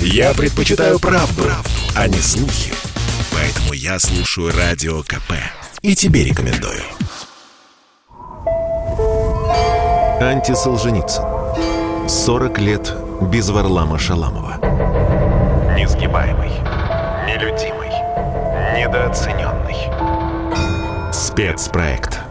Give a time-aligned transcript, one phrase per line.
[0.00, 2.72] Я предпочитаю правду, правду, а не слухи.
[3.32, 5.32] Поэтому я слушаю Радио КП.
[5.82, 6.82] И тебе рекомендую.
[10.20, 11.24] Антисолженицын.
[12.08, 14.58] 40 лет без Варлама Шаламова.
[15.76, 16.50] Несгибаемый,
[17.26, 17.90] нелюдимый,
[18.76, 19.76] недооцененный.
[21.12, 22.25] Спецпроект.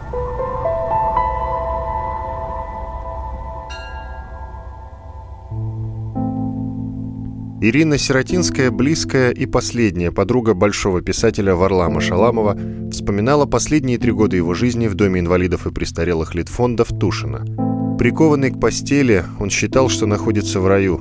[7.58, 12.54] Ирина Сиротинская, близкая и последняя подруга большого писателя Варлама Шаламова,
[12.90, 17.96] вспоминала последние три года его жизни в Доме инвалидов и престарелых Литфонда в Тушино.
[17.98, 20.98] Прикованный к постели, он считал, что находится в раю.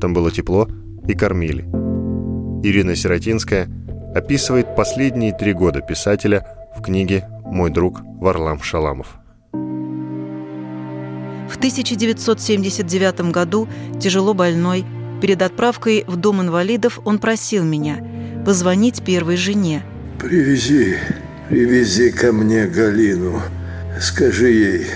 [0.00, 0.70] Там было тепло
[1.06, 1.64] и кормили.
[2.64, 3.68] Ирина Сиротинская
[4.14, 6.46] описывает последние три года писателя
[6.78, 9.18] в книге «Мой друг Варлам Шаламов».
[11.50, 13.68] В 1979 году
[14.00, 14.86] тяжело больной
[15.20, 18.04] Перед отправкой в Дом инвалидов он просил меня
[18.44, 19.82] позвонить первой жене.
[20.18, 20.96] «Привези,
[21.48, 23.42] привези ко мне Галину.
[24.00, 24.86] Скажи ей,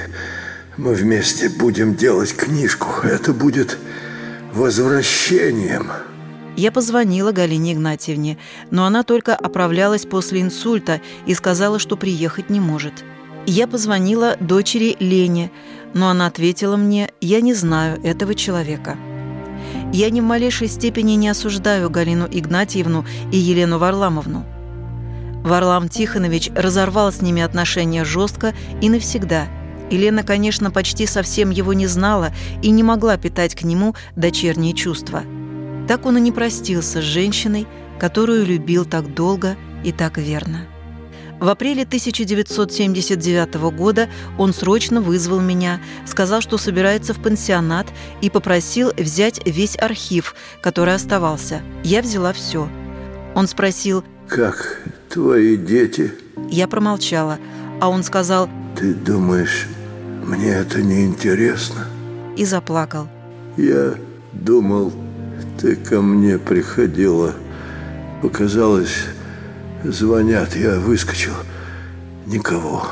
[0.77, 2.89] мы вместе будем делать книжку.
[3.03, 3.78] Это будет
[4.53, 5.89] возвращением».
[6.56, 8.38] Я позвонила Галине Игнатьевне,
[8.70, 13.05] но она только оправлялась после инсульта и сказала, что приехать не может.
[13.47, 15.50] Я позвонила дочери Лене,
[15.94, 18.97] но она ответила мне, я не знаю этого человека.
[19.95, 24.45] Я ни в малейшей степени не осуждаю Галину Игнатьевну и Елену Варламовну.
[25.45, 29.47] Варлам Тихонович разорвал с ними отношения жестко и навсегда.
[29.92, 35.22] Елена, конечно, почти совсем его не знала и не могла питать к нему дочерние чувства.
[35.87, 37.69] Так он и не простился с женщиной,
[38.00, 40.67] которую любил так долго и так верно.
[41.45, 47.87] В апреле 1979 года он срочно вызвал меня, сказал, что собирается в пансионат
[48.23, 51.61] и попросил взять весь архив, который оставался.
[51.83, 52.67] Я взяла все.
[53.34, 56.15] Он спросил «Как твои дети?»
[56.48, 57.39] Я промолчала,
[57.78, 59.66] а он сказал «Ты думаешь,
[60.25, 61.88] мне это не интересно?»
[62.38, 63.06] И заплакал.
[63.59, 63.97] «Я
[64.33, 64.94] думал,
[65.60, 67.34] ты ко мне приходила.
[68.22, 69.09] Показалось,
[69.84, 71.34] Звонят, я выскочил.
[72.25, 72.89] Никого.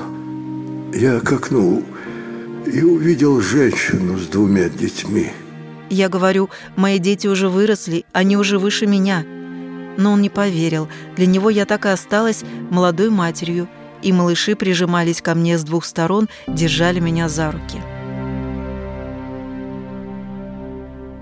[0.93, 1.83] Я к окну
[2.67, 5.33] и увидел женщину с двумя детьми.
[5.89, 9.25] Я говорю, мои дети уже выросли, они уже выше меня.
[9.97, 10.89] Но он не поверил.
[11.17, 13.69] Для него я так и осталась молодой матерью,
[14.03, 17.81] и малыши прижимались ко мне с двух сторон, держали меня за руки.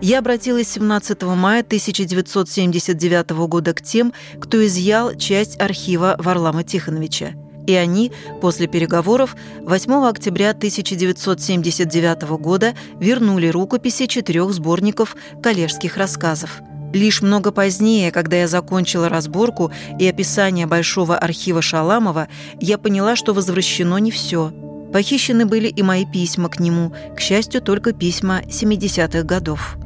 [0.03, 7.35] Я обратилась 17 мая 1979 года к тем, кто изъял часть архива Варлама Тихоновича.
[7.67, 8.11] И они
[8.41, 16.61] после переговоров 8 октября 1979 года вернули рукописи четырех сборников коллежских рассказов.
[16.95, 22.29] Лишь много позднее, когда я закончила разборку и описание Большого архива Шаламова,
[22.59, 24.51] я поняла, что возвращено не все.
[24.95, 29.77] Похищены были и мои письма к нему, к счастью, только письма 70-х годов.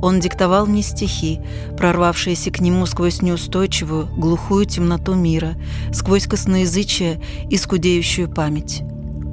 [0.00, 1.40] Он диктовал мне стихи,
[1.76, 5.56] прорвавшиеся к нему сквозь неустойчивую, глухую темноту мира,
[5.92, 7.20] сквозь косноязычие
[7.50, 8.82] и скудеющую память.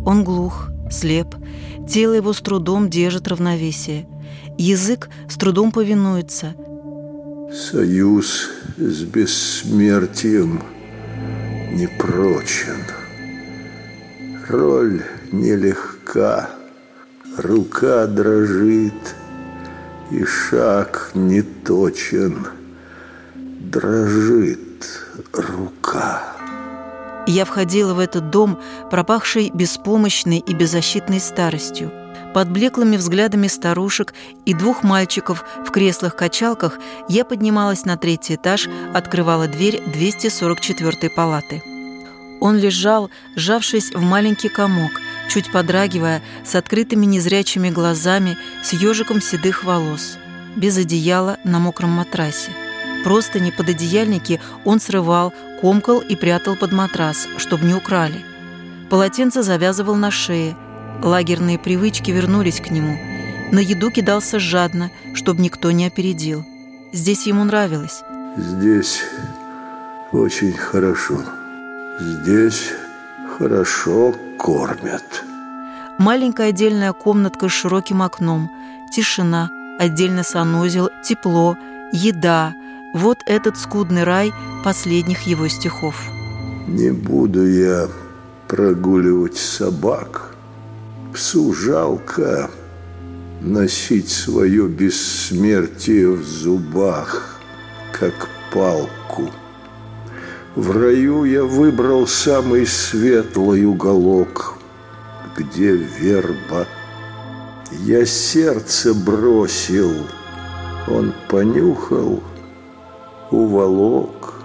[0.06, 1.36] Он глух, слеп,
[1.88, 4.08] тело его с трудом держит равновесие.
[4.58, 6.56] Язык с трудом повинуется.
[7.54, 10.64] Союз с бессмертием
[11.72, 12.84] непрочен.
[14.48, 16.50] Роль нелегка,
[17.38, 19.16] рука дрожит—
[20.12, 22.48] и шаг не точен,
[23.36, 24.86] дрожит
[25.34, 26.36] рука.
[27.28, 28.60] Я входила в этот дом,
[28.92, 31.92] пропахший беспомощной и беззащитной старостью.
[32.34, 34.14] Под блеклыми взглядами старушек
[34.46, 41.64] и двух мальчиков в креслах-качалках я поднималась на третий этаж, открывала дверь 244 палаты.
[42.40, 49.64] Он лежал, сжавшись в маленький комок, чуть подрагивая, с открытыми незрячими глазами, с ежиком седых
[49.64, 50.18] волос,
[50.56, 52.52] без одеяла на мокром матрасе.
[53.04, 58.26] Просто не под одеяльники он срывал, комкал и прятал под матрас, чтобы не украли.
[58.90, 60.56] Полотенце завязывал на шее.
[61.04, 62.98] Лагерные привычки вернулись к нему.
[63.52, 66.46] На еду кидался жадно, чтобы никто не опередил.
[66.92, 68.02] Здесь ему нравилось.
[68.38, 69.02] Здесь
[70.12, 71.22] очень хорошо.
[72.00, 72.74] Здесь
[73.38, 75.24] хорошо кормят.
[75.98, 78.52] Маленькая отдельная комнатка с широким окном,
[78.94, 79.50] тишина,
[79.80, 81.58] отдельный санузел, тепло,
[81.94, 82.54] еда.
[82.94, 84.34] Вот этот скудный рай
[84.66, 85.96] последних его стихов.
[86.68, 87.88] Не буду я
[88.50, 90.36] прогуливать собак.
[91.14, 92.50] Псу жалко,
[93.40, 97.40] носить свое бессмертие в зубах,
[97.94, 99.32] как палку.
[100.56, 104.58] В раю я выбрал самый светлый уголок,
[105.36, 106.66] где верба.
[107.72, 109.92] Я сердце бросил,
[110.88, 112.24] он понюхал,
[113.32, 114.36] уволок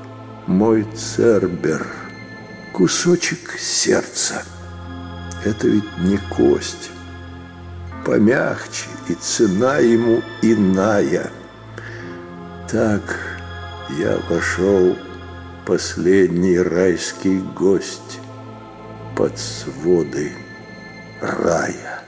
[0.48, 1.86] мой цербер.
[2.72, 4.42] Кусочек сердца—
[5.44, 6.90] это ведь не кость,
[8.04, 11.30] помягче, и цена ему иная.
[12.68, 13.38] Так
[13.96, 14.96] я вошел
[15.70, 18.18] последний райский гость
[19.14, 20.32] под своды
[21.20, 22.02] рая.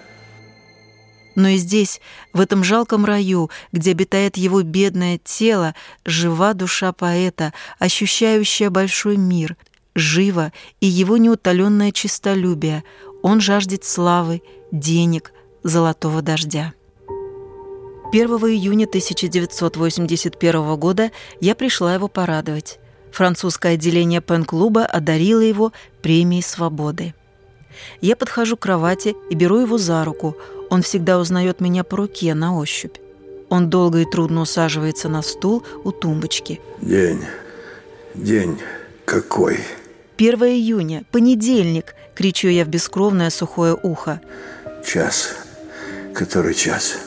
[1.36, 2.00] Но и здесь,
[2.32, 9.56] в этом жалком раю, где обитает его бедное тело, жива душа поэта, ощущающая большой мир,
[9.94, 12.82] живо и его неутоленное честолюбие.
[13.22, 14.42] Он жаждет славы,
[14.72, 15.32] денег,
[15.62, 16.74] золотого дождя.
[18.10, 22.80] 1 июня 1981 года я пришла его порадовать.
[23.12, 27.14] Французское отделение пен-клуба одарило его премией свободы.
[28.00, 30.36] Я подхожу к кровати и беру его за руку.
[30.70, 32.96] Он всегда узнает меня по руке на ощупь.
[33.50, 36.60] Он долго и трудно усаживается на стул у тумбочки.
[36.80, 37.22] День,
[38.14, 38.58] день
[39.04, 39.60] какой?
[40.16, 44.20] 1 июня, понедельник, кричу я в бескровное сухое ухо.
[44.86, 45.34] Час.
[46.14, 46.98] Который час?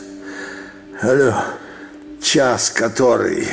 [1.01, 1.33] Алло,
[2.21, 3.47] час который?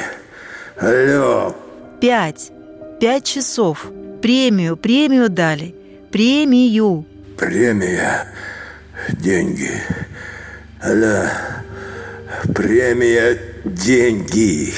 [0.77, 1.55] Алло,
[2.03, 2.51] Пять.
[2.99, 3.87] Пять часов.
[4.23, 5.73] Премию, премию дали.
[6.11, 7.07] Премию.
[7.39, 8.27] Премия,
[9.13, 9.71] деньги.
[10.81, 11.27] Алло,
[12.57, 14.75] премия, деньги.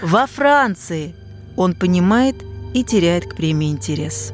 [0.00, 1.16] Во Франции.
[1.56, 2.36] Он понимает
[2.72, 4.32] и теряет к премии интерес.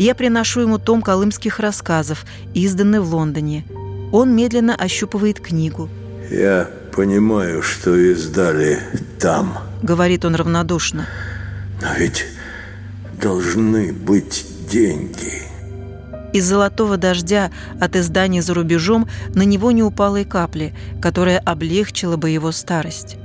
[0.00, 2.24] Я приношу ему том колымских рассказов,
[2.54, 3.64] изданный в Лондоне.
[4.10, 5.88] Он медленно ощупывает книгу.
[6.28, 8.80] Я понимаю, что издали
[9.20, 9.58] там.
[9.80, 11.06] Говорит он равнодушно.
[11.82, 12.26] Но ведь
[13.20, 15.42] должны быть деньги.
[16.32, 17.50] Из золотого дождя
[17.80, 23.16] от издания за рубежом на него не упало и капли, которая облегчила бы его старость.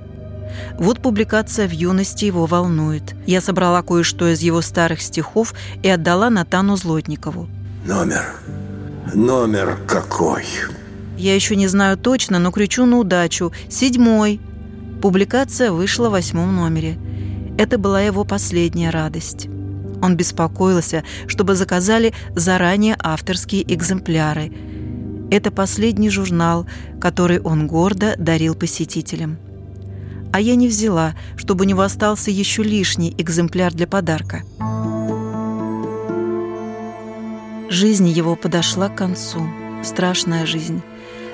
[0.77, 3.15] Вот публикация в юности его волнует.
[3.25, 5.53] Я собрала кое-что из его старых стихов
[5.83, 7.47] и отдала Натану Злотникову.
[7.85, 8.25] Номер.
[9.13, 10.45] Номер какой?
[11.17, 13.53] Я еще не знаю точно, но кричу на удачу.
[13.69, 14.41] Седьмой.
[15.01, 16.97] Публикация вышла в восьмом номере.
[17.57, 19.47] Это была его последняя радость.
[20.01, 24.51] Он беспокоился, чтобы заказали заранее авторские экземпляры.
[25.31, 26.67] Это последний журнал,
[27.01, 29.37] который он гордо дарил посетителям.
[30.31, 34.43] А я не взяла, чтобы у него остался еще лишний экземпляр для подарка.
[37.69, 39.41] Жизнь его подошла к концу.
[39.83, 40.81] Страшная жизнь,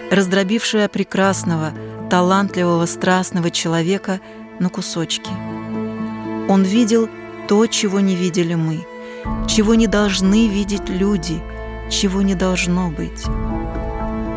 [0.10, 1.74] раздробившая прекрасного,
[2.10, 4.22] талантливого, страстного человека
[4.60, 5.30] на кусочки–
[6.50, 7.08] он видел
[7.48, 8.86] то, чего не видели мы,
[9.48, 11.42] чего не должны видеть люди,
[11.90, 13.26] чего не должно быть.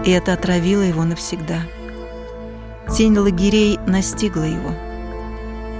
[0.05, 1.61] И это отравило его навсегда.
[2.97, 4.71] Тень лагерей настигла его.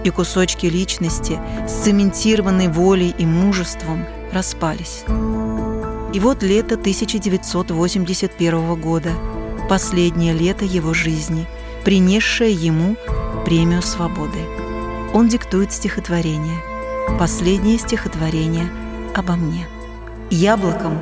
[0.05, 1.39] И кусочки личности,
[1.69, 5.05] сцементированной волей и мужеством, распались.
[6.13, 9.13] И вот лето 1981 года,
[9.69, 11.47] последнее лето его жизни,
[11.85, 12.97] принесшее ему
[13.45, 14.66] премию свободы
[15.17, 16.61] он диктует стихотворение.
[17.19, 18.69] Последнее стихотворение
[19.15, 19.67] обо мне.
[20.29, 20.99] Яблоком,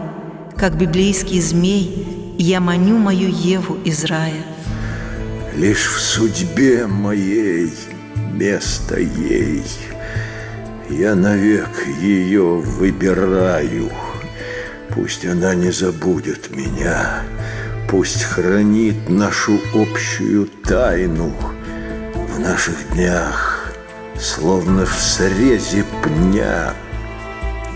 [0.57, 4.45] как библейский змей, я маню мою Еву из рая.
[5.57, 7.73] Лишь в судьбе моей
[8.33, 9.65] место ей.
[10.88, 13.91] Я навек ее выбираю.
[14.95, 17.25] Пусть она не забудет меня,
[17.88, 21.33] Пусть хранит нашу общую тайну
[22.29, 23.54] В наших днях
[24.18, 26.75] Словно в срезе пня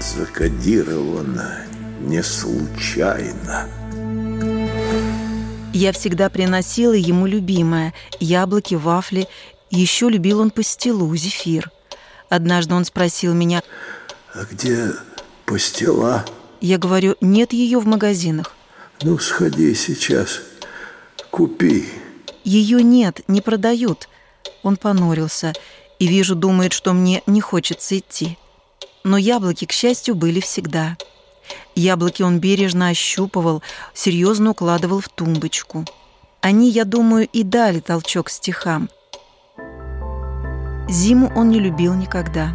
[0.00, 1.66] Закодировано
[2.00, 3.68] не случайно.
[5.72, 9.28] Я всегда приносила ему любимое Яблоки, вафли.
[9.70, 11.70] Еще любил он пастилу, зефир.
[12.28, 13.62] Однажды он спросил меня
[14.34, 14.90] А где
[15.46, 16.24] пастила?
[16.60, 18.54] Я говорю, нет ее в магазинах
[19.02, 20.40] Ну, сходи сейчас,
[21.30, 21.88] купи.
[22.44, 24.08] Ее нет, не продают.
[24.62, 25.52] Он понурился
[25.98, 28.38] и вижу, думает, что мне не хочется идти.
[29.04, 30.96] Но яблоки, к счастью, были всегда.
[31.74, 33.62] Яблоки он бережно ощупывал,
[33.94, 35.84] серьезно укладывал в тумбочку.
[36.40, 38.88] Они, я думаю, и дали толчок стихам.
[40.88, 42.50] Зиму он не любил никогда.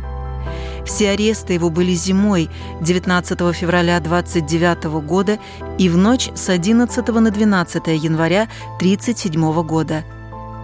[0.85, 2.50] Все аресты его были зимой
[2.81, 5.39] 19 февраля 29 года
[5.77, 10.03] и в ночь с 11 на 12 января 37 года.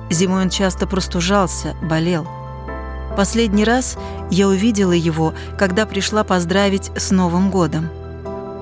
[0.09, 2.27] Зимой он часто простужался, болел.
[3.15, 3.97] Последний раз
[4.31, 7.89] я увидела его, когда пришла поздравить с Новым годом.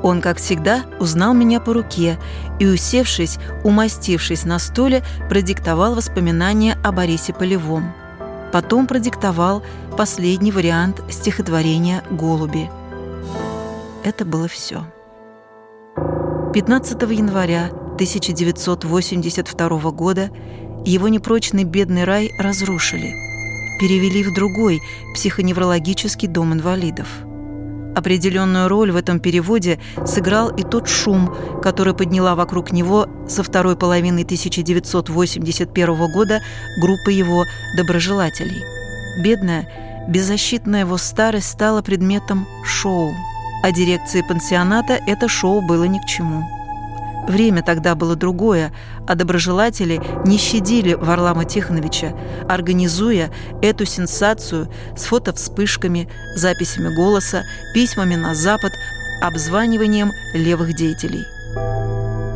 [0.04, 2.18] Он, как всегда, узнал меня по руке
[2.60, 7.92] и, усевшись, умастившись на стуле, продиктовал воспоминания о Борисе Полевом.
[8.52, 9.64] Потом продиктовал
[9.98, 12.70] последний вариант стихотворения «Голуби».
[14.04, 14.86] Это было все.
[16.54, 20.30] 15 января 1982 года
[20.86, 23.12] его непрочный бедный рай разрушили,
[23.80, 24.82] перевели в другой
[25.14, 27.08] психоневрологический дом инвалидов–
[27.98, 33.76] Определенную роль в этом переводе сыграл и тот шум, который подняла вокруг него со второй
[33.76, 36.40] половины 1981 года
[36.80, 38.62] группа его доброжелателей.
[39.24, 39.68] Бедная,
[40.08, 43.16] беззащитная его старость стала предметом шоу,
[43.64, 46.57] а дирекции пансионата это шоу было ни к чему.
[47.28, 48.72] Время тогда было другое,
[49.06, 52.14] а доброжелатели не щадили Варлама Тихоновича,
[52.48, 53.32] организуя
[53.62, 57.44] эту сенсацию с фотовспышками, записями голоса,
[57.74, 58.72] письмами на Запад,
[59.22, 61.26] обзваниванием левых деятелей.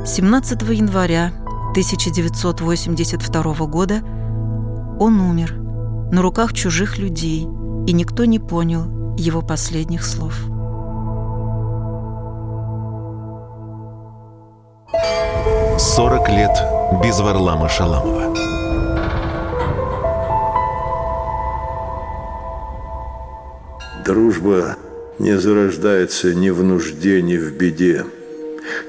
[0.05, 1.31] 17 января
[1.71, 4.01] 1982 года
[4.99, 5.53] он умер
[6.11, 7.47] на руках чужих людей,
[7.87, 10.50] и никто не понял его последних слов.
[14.93, 16.51] 40 лет
[17.01, 18.35] без Варлама Шаламова.
[24.05, 24.75] Дружба
[25.17, 28.03] не зарождается ни в нужде, ни в беде.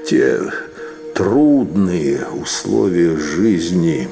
[0.05, 0.41] Те
[1.15, 4.09] трудные условия жизни,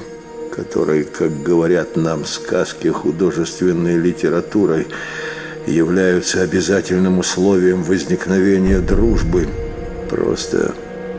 [0.50, 4.86] которые, как говорят нам сказки художественной литературой,
[5.66, 9.46] являются обязательным условием возникновения дружбы,
[10.08, 10.74] просто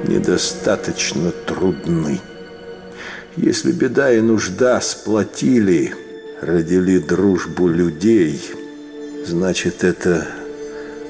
[0.07, 2.19] недостаточно трудны.
[3.35, 5.93] Если беда и нужда сплотили,
[6.41, 8.41] родили дружбу людей,
[9.25, 10.27] значит, это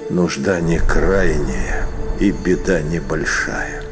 [0.10, 1.88] нужда не крайняя
[2.20, 3.84] и беда небольшая.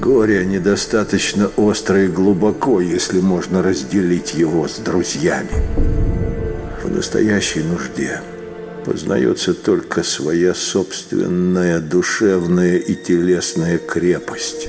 [0.00, 5.50] Горе недостаточно остро и глубоко, если можно разделить его с друзьями.
[6.82, 8.20] В настоящей нужде–
[8.84, 14.68] познается только своя собственная душевная и телесная крепость.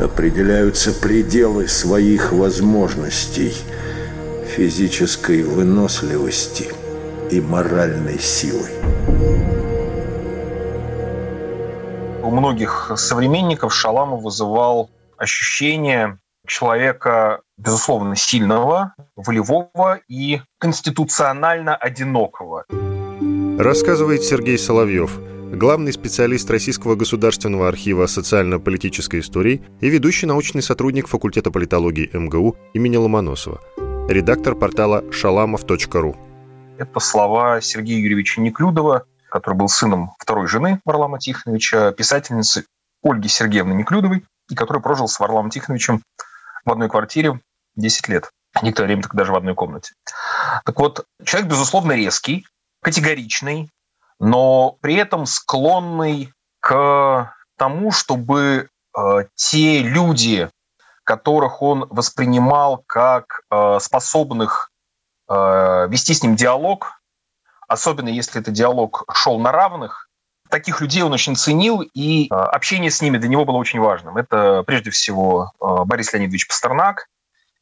[0.00, 3.54] Определяются пределы своих возможностей,
[4.56, 6.72] физической выносливости
[7.30, 8.68] и моральной силы.
[12.22, 22.64] У многих современников Шаламов вызывал ощущение человека, безусловно, сильного, волевого и конституционально одинокого.
[23.60, 25.20] Рассказывает Сергей Соловьев,
[25.52, 32.96] главный специалист Российского государственного архива социально-политической истории и ведущий научный сотрудник факультета политологии МГУ имени
[32.96, 33.60] Ломоносова,
[34.08, 36.16] редактор портала шаламов.ру.
[36.78, 42.64] Это слова Сергея Юрьевича Неклюдова, который был сыном второй жены Варлама Тихоновича, писательницы
[43.02, 46.02] Ольги Сергеевны Неклюдовой, и который прожил с Варламом Тихоновичем
[46.64, 47.38] в одной квартире
[47.76, 48.30] 10 лет.
[48.62, 49.92] Некоторое время так даже в одной комнате.
[50.64, 52.46] Так вот, человек, безусловно, резкий,
[52.80, 53.70] категоричный,
[54.18, 59.00] но при этом склонный к тому, чтобы э,
[59.34, 60.48] те люди,
[61.04, 64.70] которых он воспринимал как э, способных
[65.28, 67.00] э, вести с ним диалог,
[67.68, 70.08] особенно если этот диалог шел на равных,
[70.50, 74.16] таких людей он очень ценил, и э, общение с ними для него было очень важным.
[74.16, 77.06] Это прежде всего э, Борис Леонидович Пастернак,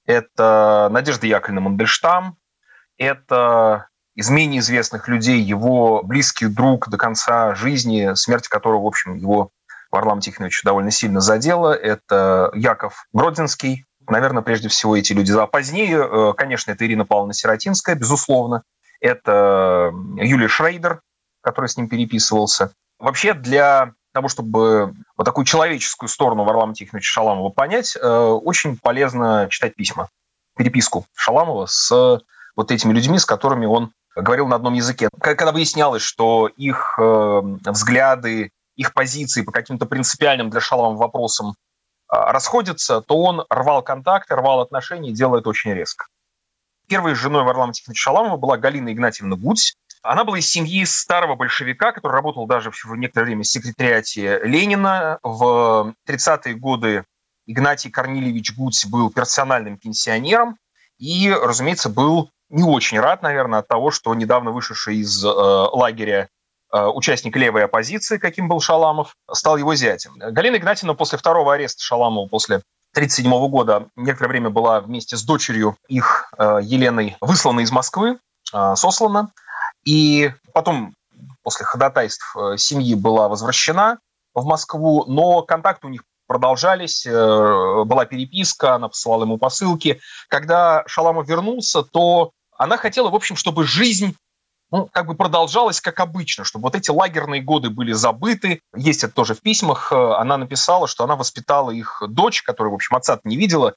[0.07, 2.37] это Надежда Яковлевна Мандельштам,
[2.97, 9.15] это из менее известных людей его близкий друг до конца жизни, смерть которого, в общем,
[9.15, 9.51] его
[9.93, 11.73] Варлам Тихонович довольно сильно задела.
[11.73, 13.87] Это Яков Гродзинский.
[14.09, 15.31] Наверное, прежде всего эти люди.
[15.31, 18.65] А позднее, э, конечно, это Ирина Павловна Сиротинская, безусловно.
[19.01, 21.01] Это Юлия Шрейдер,
[21.41, 22.73] который с ним переписывался.
[22.99, 29.47] Вообще для того, чтобы вот такую человеческую сторону Варлама Тихоновича Шаламова понять, э, очень полезно
[29.49, 30.09] читать письма,
[30.57, 32.21] переписку Шаламова с
[32.57, 35.09] вот этими людьми, с которыми он говорил на одном языке.
[35.21, 41.55] Когда выяснялось, что их э, взгляды, их позиции по каким-то принципиальным для Шалова вопросам
[42.09, 46.07] а, расходятся, то он рвал контакты, рвал отношения и делал это очень резко.
[46.89, 49.75] Первой женой Варлама Тихоновича Шаламова была Галина Игнатьевна Гудзь.
[50.03, 55.19] Она была из семьи старого большевика, который работал даже в некоторое время в секретариате Ленина.
[55.23, 57.05] В 30-е годы
[57.47, 60.57] Игнатий Корнильевич Гудзь был персональным пенсионером
[60.99, 66.29] и, разумеется, был не очень рад, наверное, от того, что недавно вышедший из э, лагеря
[66.73, 70.15] э, участник левой оппозиции, каким был Шаламов, стал его зятем.
[70.17, 72.57] Галина Игнатьевна после второго ареста Шаламова, после
[72.95, 78.19] 1937 года, некоторое время была вместе с дочерью их, э, Еленой, выслана из Москвы,
[78.53, 79.31] э, сослана.
[79.85, 80.95] И потом,
[81.43, 83.99] после ходатайств э, семьи, была возвращена
[84.35, 90.01] в Москву, но контакты у них продолжались, э, была переписка, она посылала ему посылки.
[90.29, 94.15] Когда Шаламов вернулся, то она хотела, в общем, чтобы жизнь
[94.71, 98.61] ну, как бы продолжалась как обычно, чтобы вот эти лагерные годы были забыты.
[98.77, 99.93] Есть это тоже в письмах.
[99.93, 103.75] Э, она написала, что она воспитала их дочь, которая, в общем, отца не видела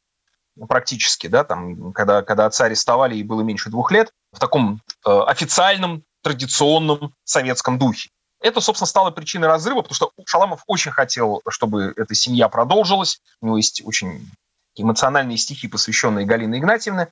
[0.67, 5.09] практически, да, там, когда, когда отца арестовали, ей было меньше двух лет, в таком э,
[5.09, 8.09] официальном, традиционном советском духе.
[8.41, 13.21] Это, собственно, стало причиной разрыва, потому что Шаламов очень хотел, чтобы эта семья продолжилась.
[13.39, 14.29] У него есть очень
[14.75, 17.07] эмоциональные стихи, посвященные Галине Игнатьевне.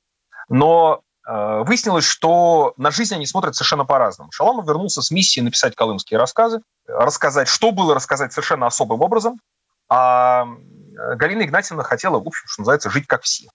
[0.48, 4.32] Но выяснилось, что на жизнь они смотрят совершенно по-разному.
[4.32, 9.38] Шаламов вернулся с миссией написать колымские рассказы, рассказать, что было, рассказать совершенно особым образом.
[9.88, 10.46] А
[11.16, 13.48] Галина Игнатьевна хотела, в общем, что называется, жить как все.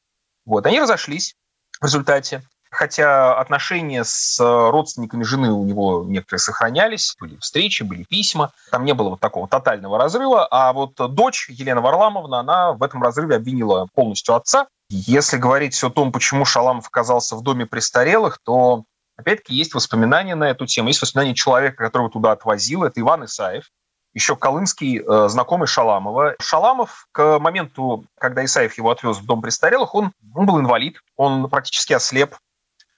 [0.45, 1.35] Вот, они разошлись
[1.81, 2.43] в результате
[2.75, 8.93] хотя отношения с родственниками жены у него некоторые сохранялись, были встречи, были письма, там не
[8.93, 13.87] было вот такого тотального разрыва, а вот дочь Елена Варламовна, она в этом разрыве обвинила
[13.93, 14.67] полностью отца.
[14.89, 18.85] Если говорить о том, почему Шаламов оказался в доме престарелых, то
[19.17, 23.71] опять-таки есть воспоминания на эту тему, есть воспоминания человека, которого туда отвозил, это Иван Исаев,
[24.13, 26.35] еще колымский э, знакомый Шаламова.
[26.39, 31.49] Шаламов к моменту, когда Исаев его отвез в дом престарелых, он, он был инвалид, он
[31.49, 32.35] практически ослеп,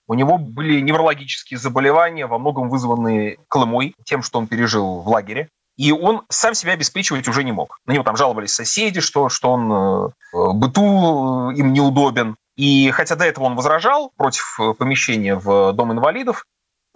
[0.08, 5.50] у него были неврологические заболевания, во многом вызванные Колымой, тем, что он пережил в лагере.
[5.78, 7.80] И он сам себя обеспечивать уже не мог.
[7.86, 12.36] На него там жаловались соседи, что, что он э, быту им неудобен.
[12.56, 16.46] И хотя до этого он возражал против э, помещения в Дом инвалидов,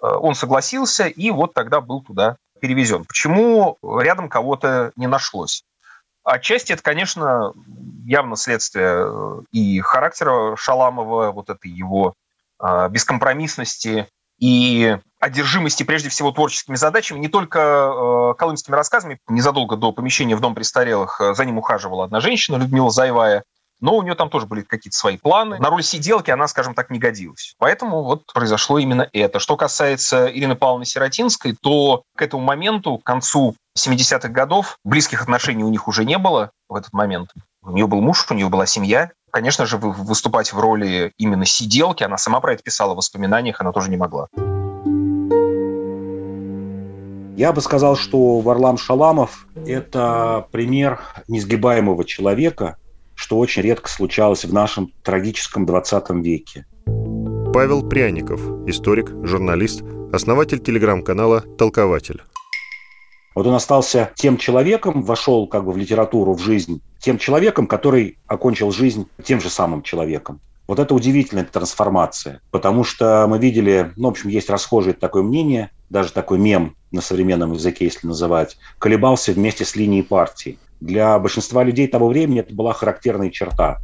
[0.01, 3.05] э, он согласился и вот тогда был туда перевезен.
[3.05, 5.63] Почему рядом кого-то не нашлось?
[6.23, 7.53] Отчасти это, конечно,
[8.05, 12.13] явно следствие и характера Шаламова, вот этой его
[12.59, 14.07] а, бескомпромиссности
[14.41, 19.19] и одержимости прежде всего творческими задачами, не только э, колымскими рассказами.
[19.29, 23.43] Незадолго до помещения в дом престарелых э, за ним ухаживала одна женщина, Людмила Заевая,
[23.81, 25.59] но у нее там тоже были какие-то свои планы.
[25.59, 27.53] На роль сиделки она, скажем так, не годилась.
[27.59, 29.39] Поэтому вот произошло именно это.
[29.39, 35.63] Что касается Ирины Павловны Сиротинской, то к этому моменту, к концу 70-х годов, близких отношений
[35.63, 37.29] у них уже не было в этот момент.
[37.63, 42.03] У нее был муж, у нее была семья, Конечно же, выступать в роли именно сиделки,
[42.03, 44.27] она сама про это писала в воспоминаниях, она тоже не могла.
[47.37, 52.77] Я бы сказал, что Варлам Шаламов– это пример несгибаемого человека,
[53.15, 56.65] что очень редко случалось в нашем трагическом 20 веке.
[57.53, 62.21] Павел Пряников, историк, журналист, основатель телеграм-канала «Толкователь».
[63.33, 68.17] Вот он остался тем человеком, вошел как бы в литературу, в жизнь, тем человеком, который
[68.27, 70.41] окончил жизнь тем же самым человеком.
[70.67, 75.71] Вот это удивительная трансформация, потому что мы видели, ну, в общем, есть расхожее такое мнение,
[75.89, 80.59] даже такой мем на современном языке, если называть, колебался вместе с линией партии.
[80.79, 83.79] Для большинства людей того времени это была характерная черта,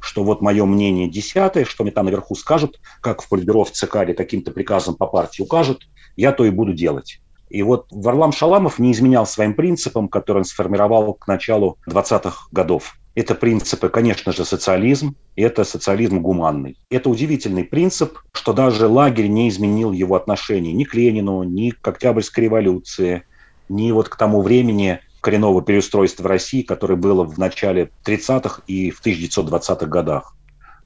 [0.00, 3.96] что вот мое мнение десятое, что мне там наверху скажут, как в политбюро в ЦК
[3.96, 7.20] или каким-то приказом по партии укажут, я то и буду делать.
[7.50, 12.96] И вот Варлам Шаламов не изменял своим принципам, которые он сформировал к началу 20-х годов.
[13.14, 16.78] Это принципы, конечно же, социализм, и это социализм гуманный.
[16.88, 21.88] Это удивительный принцип, что даже лагерь не изменил его отношение ни к Ленину, ни к
[21.88, 23.24] Октябрьской революции,
[23.68, 29.04] ни вот к тому времени коренного переустройства России, которое было в начале 30-х и в
[29.04, 30.36] 1920-х годах.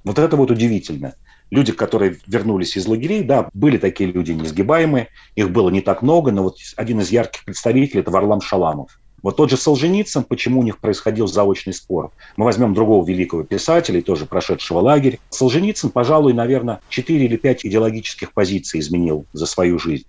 [0.04, 1.14] Вот это вот удивительно
[1.52, 6.32] люди, которые вернулись из лагерей, да, были такие люди несгибаемые, их было не так много,
[6.32, 8.98] но вот один из ярких представителей– это Варлам Шаламов.
[9.22, 12.10] Вот тот же Солженицын, почему у них происходил заочный спор.
[12.36, 15.20] Мы возьмем другого великого писателя, тоже прошедшего лагерь.
[15.28, 20.06] Солженицын, пожалуй, наверное, 4 или 5 идеологических позиций изменил за свою жизнь.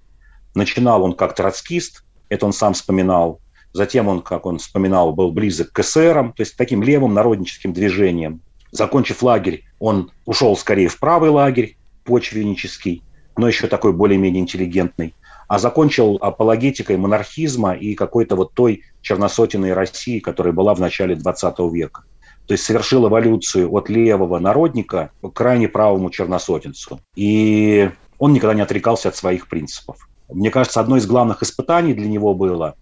[0.55, 3.39] Начинал он как троцкист, это он сам вспоминал.
[3.73, 8.39] Затем он, как он вспоминал, был близок к эсерам, то есть таким левым народническим движением.
[8.73, 13.03] Закончив лагерь, он ушел скорее в правый лагерь, почвеннический,
[13.37, 15.13] но еще такой более-менее интеллигентный,
[15.47, 21.59] а закончил апологетикой монархизма и какой-то вот той черносотенной России, которая была в начале 20
[21.71, 22.03] века.
[22.47, 26.99] То есть совершил эволюцию от левого народника к крайне правому черносотенцу.
[27.15, 30.09] И он никогда не отрекался от своих принципов.
[30.29, 32.73] Мне кажется, одно из главных испытаний для него было,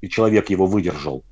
[0.00, 1.24] и человек его выдержал,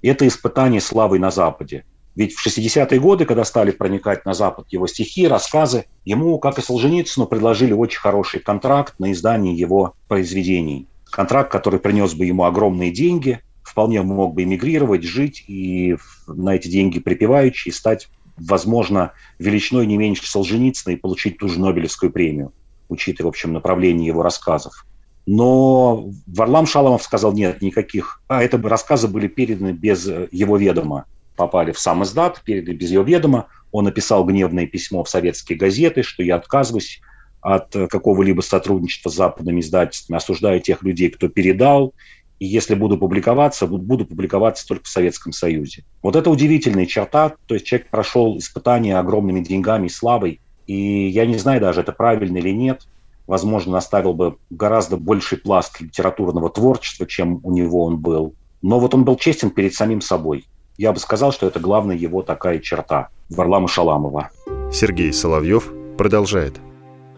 [0.00, 1.84] это испытание славой на Западе.
[2.16, 6.62] Ведь в 60-е годы, когда стали проникать на Запад его стихи, рассказы, ему, как и
[6.62, 10.86] Солженицыну, предложили очень хороший контракт на издание его произведений.
[11.10, 16.68] Контракт, который принес бы ему огромные деньги, вполне мог бы эмигрировать, жить и на эти
[16.68, 22.52] деньги припеваючи стать, возможно, величиной не меньше Солженицына и получить ту же Нобелевскую премию,
[22.88, 24.86] учитывая, в общем, направление его рассказов.
[25.26, 28.22] Но Варлам Шаламов сказал, нет, никаких.
[28.28, 31.04] А это бы рассказы были переданы без его ведома.
[31.36, 33.46] Попали в сам издат, переданы без его ведома.
[33.72, 37.00] Он написал гневное письмо в советские газеты, что я отказываюсь
[37.42, 41.94] от какого-либо сотрудничества с западными издательствами, осуждаю тех людей, кто передал,
[42.38, 45.84] и если буду публиковаться, буду публиковаться только в Советском Союзе.
[46.02, 51.24] Вот это удивительная черта, то есть человек прошел испытания огромными деньгами и славой, и я
[51.24, 52.88] не знаю даже, это правильно или нет,
[53.26, 58.34] возможно, оставил бы гораздо больший пласт литературного творчества, чем у него он был.
[58.60, 60.46] Но вот он был честен перед самим собой.
[60.78, 64.30] Я бы сказал, что это главная его такая черта Варлама Шаламова.
[64.72, 66.56] Сергей Соловьев продолжает.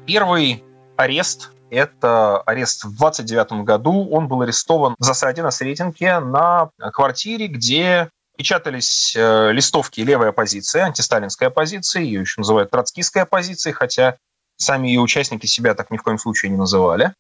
[0.07, 0.63] Первый
[0.97, 4.09] арест– это арест в 29 году.
[4.11, 10.81] Он был арестован в засаде на Сретенке на квартире, где печатались э, листовки левой оппозиции,
[10.81, 14.17] антисталинской оппозиции, ее еще называют троцкистской оппозицией, хотя
[14.59, 17.15] Сами ее участники себя так ни в коем случае не называли.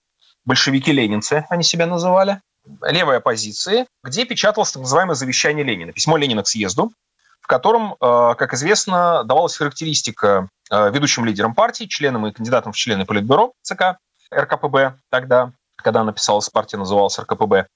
[0.44, 2.40] Большевики-ленинцы они себя называли.
[2.82, 6.92] Левой оппозиции, где печаталось так называемое завещание Ленина, письмо Ленина к съезду,
[7.40, 12.76] в котором, э, как известно, давалась характеристика э, ведущим лидерам партии, членам и кандидатам в
[12.76, 13.98] члены Политбюро ЦК
[14.32, 17.66] РКПБ тогда, когда написалась партия, называлась РКПБ.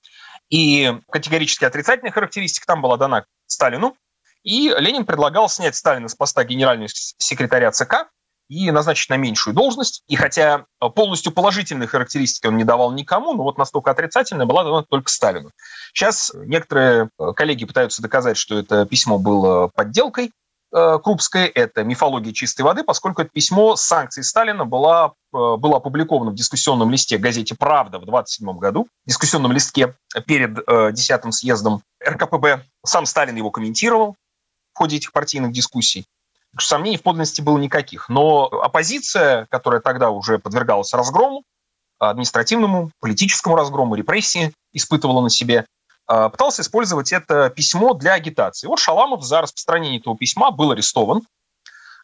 [0.51, 3.97] И категорически отрицательная характеристика там была дана Сталину.
[4.43, 8.09] И Ленин предлагал снять Сталина с поста генерального секретаря ЦК
[8.53, 10.03] и назначить на меньшую должность.
[10.09, 14.65] И хотя э, полностью положительные характеристики он не давал никому, но вот настолько отрицательная была
[14.65, 15.51] дана только Сталину.
[15.95, 20.33] Сейчас некоторые э, коллеги пытаются доказать, что это письмо было подделкой
[20.75, 26.31] э, Крупской, это мифология чистой воды, поскольку это письмо с санкцией Сталина было, было опубликовано
[26.31, 29.95] в дискуссионном листе газете «Правда» в 27 году, в дискуссионном листке
[30.27, 30.59] перед
[30.95, 32.65] 10 съездом РКПБ.
[32.85, 34.15] Сам Сталин его комментировал
[34.75, 36.07] в ходе этих партийных дискуссий
[36.59, 38.09] сомнений в подлинности было никаких.
[38.09, 41.45] Но оппозиция, которая тогда уже подвергалась разгрому,
[41.99, 45.67] административному, политическому разгрому, репрессии испытывала на себе,
[46.07, 48.67] а, пытался использовать это письмо для агитации.
[48.67, 51.23] Вот Шаламов за распространение этого письма был арестован.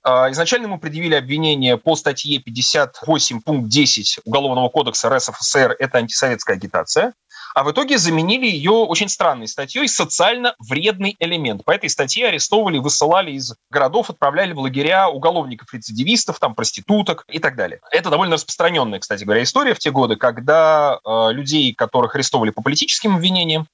[0.04, 6.56] А, изначально ему предъявили обвинение по статье 58 пункт 10 Уголовного кодекса РСФСР «Это антисоветская
[6.56, 7.14] агитация»
[7.58, 11.64] а в итоге заменили ее очень странной статьей «Социально вредный элемент».
[11.64, 17.56] По этой статье арестовывали, высылали из городов, отправляли в лагеря уголовников-рецидивистов, там, проституток и так
[17.56, 17.80] далее.
[17.90, 22.62] Это довольно распространенная, кстати говоря, история в те годы, когда э, людей, которых арестовывали по
[22.62, 23.66] политическим обвинениям,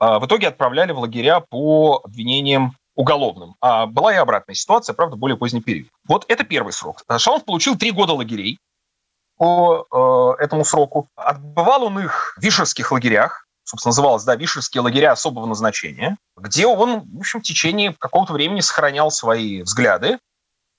[0.00, 3.54] э, в итоге отправляли в лагеря по обвинениям уголовным.
[3.60, 5.86] А была и обратная ситуация, правда, более поздний период.
[6.08, 7.04] Вот это первый срок.
[7.18, 8.58] Шалов получил три года лагерей
[9.38, 11.08] по э, этому сроку.
[11.16, 17.00] Отбывал он их в вишерских лагерях, собственно, называлось, да, вишерские лагеря особого назначения, где он,
[17.00, 20.08] в общем, в течение какого-то времени сохранял свои взгляды.
[20.14, 20.18] Э,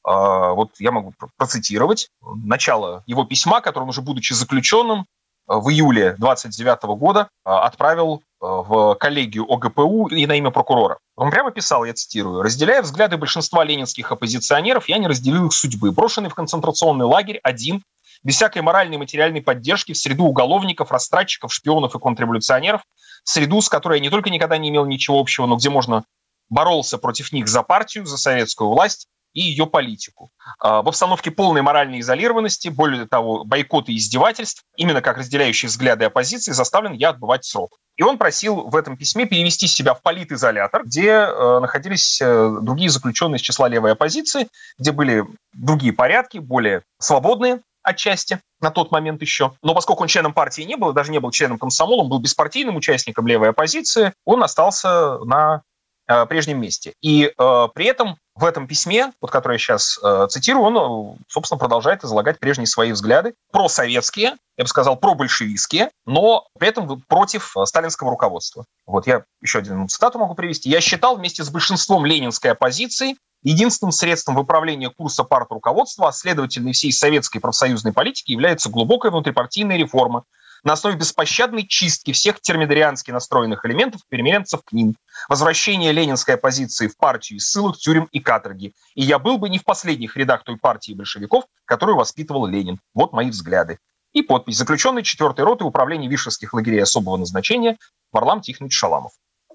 [0.04, 5.06] вот я могу процитировать начало его письма, которое он уже, будучи заключенным,
[5.48, 10.98] э, в июле 29 года э, отправил э, в коллегию ОГПУ и на имя прокурора.
[11.15, 15.91] Он прямо писал, я цитирую, «Разделяя взгляды большинства ленинских оппозиционеров, я не разделил их судьбы.
[15.91, 17.84] Брошенный в концентрационный лагерь один
[18.24, 22.82] без всякой моральной и материальной поддержки в среду уголовников, растратчиков, шпионов и контрреволюционеров,
[23.24, 26.04] среду, с которой я не только никогда не имел ничего общего, но где можно
[26.50, 30.32] боролся против них за партию, за советскую власть и ее политику.
[30.60, 36.06] А, в обстановке полной моральной изолированности, более того, бойкота и издевательств, именно как разделяющие взгляды
[36.06, 37.78] оппозиции, заставлен я отбывать срок.
[37.96, 42.90] И он просил в этом письме перевести себя в политизолятор, где э, находились э, другие
[42.90, 49.21] заключенные из числа левой оппозиции, где были другие порядки, более свободные, отчасти на тот момент
[49.21, 49.54] еще.
[49.62, 52.75] Но поскольку он членом партии не был, даже не был членом комсомола, он был беспартийным
[52.75, 55.63] участником левой оппозиции, он остался на
[56.08, 56.93] э, прежнем месте.
[57.02, 61.23] И э, при этом в этом письме, вот которое я сейчас э, цитирую, он, э,
[61.28, 67.56] собственно, продолжает излагать прежние свои взгляды, просоветские, я бы сказал, пробольшевистские, но при этом против
[67.58, 68.65] э, сталинского руководства.
[68.86, 70.69] Вот я еще один цитату могу привести.
[70.69, 76.73] «Я считал вместе с большинством ленинской оппозиции Единственным средством выправления курса руководства, а следовательно и
[76.73, 80.25] всей советской профсоюзной политики, является глубокая внутрипартийная реформа
[80.63, 84.95] на основе беспощадной чистки всех термидориански настроенных элементов переменцев к ним,
[85.30, 88.73] возвращение ленинской оппозиции в партию из ссылок, тюрем и каторги.
[88.95, 92.80] И я был бы не в последних рядах той партии большевиков, которую воспитывал Ленин.
[92.93, 93.80] Вот мои взгляды.
[94.12, 94.58] И подпись.
[94.58, 97.78] Заключенный 4 роты управления Вишерских лагерей особого назначения
[98.12, 99.12] Варлам Тихонович Шаламов.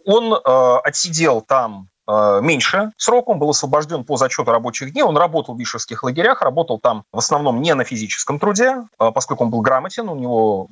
[0.07, 5.55] Он э, отсидел там меньше срока, он был освобожден по зачету рабочих дней, он работал
[5.55, 9.61] в вишерских лагерях, работал там в основном не на физическом труде, э, поскольку он был
[9.61, 10.69] грамотен, у него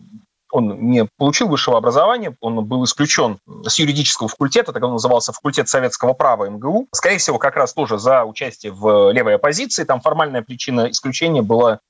[0.53, 5.69] он не получил высшего образования, он был исключен с юридического факультета, тогда он назывался факультет
[5.71, 6.89] советского права МГУ.
[6.93, 9.85] Скорее всего, как раз тоже за участие в левой оппозиции.
[9.85, 11.81] Там формальная причина исключения была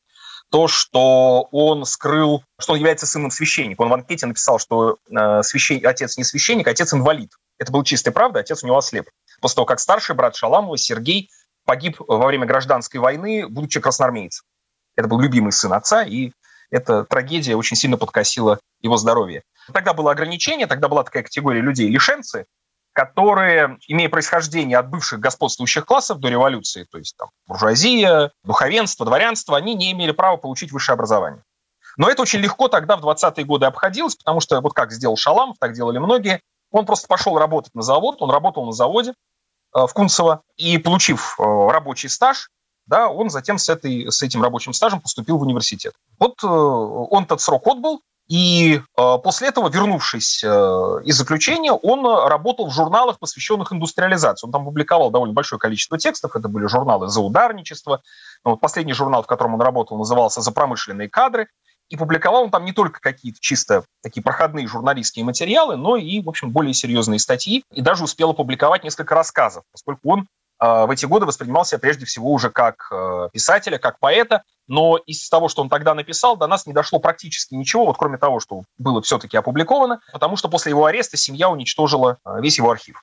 [0.52, 3.82] то, что он скрыл, что он является сыном священника.
[3.82, 5.84] Он в анкете написал, что э, священ...
[5.84, 7.32] отец не священник, отец инвалид.
[7.58, 9.08] Это была чистая правда, отец у него ослеп.
[9.42, 11.28] После того, как старший брат Шаламова, Сергей,
[11.64, 14.44] погиб во время гражданской войны, будучи красноармейцем.
[14.94, 16.30] Это был любимый сын отца, и
[16.70, 19.42] эта трагедия очень сильно подкосила его здоровье.
[19.72, 22.46] Тогда было ограничение, тогда была такая категория людей, лишенцы,
[22.92, 29.56] которые, имея происхождение от бывших господствующих классов до революции, то есть там буржуазия, духовенство, дворянство,
[29.56, 31.42] они не имели права получить высшее образование.
[31.96, 35.56] Но это очень легко тогда в 20-е годы обходилось, потому что вот как сделал Шаламов,
[35.58, 36.40] так делали многие.
[36.70, 39.14] Он просто пошел работать на завод, он работал на заводе
[39.72, 42.50] в Кунцево, и получив э, рабочий стаж,
[42.86, 45.94] да, он затем с, этой, с этим рабочим стажем поступил в университет.
[46.18, 50.48] Вот э, он этот срок отбыл, и э, после этого, вернувшись э,
[51.04, 54.46] из заключения, он работал в журналах, посвященных индустриализации.
[54.46, 56.34] Он там публиковал довольно большое количество текстов.
[56.36, 58.02] Это были журналы «За ударничество».
[58.44, 61.48] Вот последний журнал, в котором он работал, назывался «За промышленные кадры».
[61.92, 66.28] И публиковал он там не только какие-то чисто такие проходные журналистские материалы, но и, в
[66.30, 67.64] общем, более серьезные статьи.
[67.70, 70.26] И даже успел опубликовать несколько рассказов, поскольку он
[70.58, 72.90] в эти годы воспринимался прежде всего уже как
[73.34, 77.54] писателя, как поэта, но из того, что он тогда написал, до нас не дошло практически
[77.54, 82.16] ничего, вот кроме того, что было все-таки опубликовано, потому что после его ареста семья уничтожила
[82.38, 83.02] весь его архив,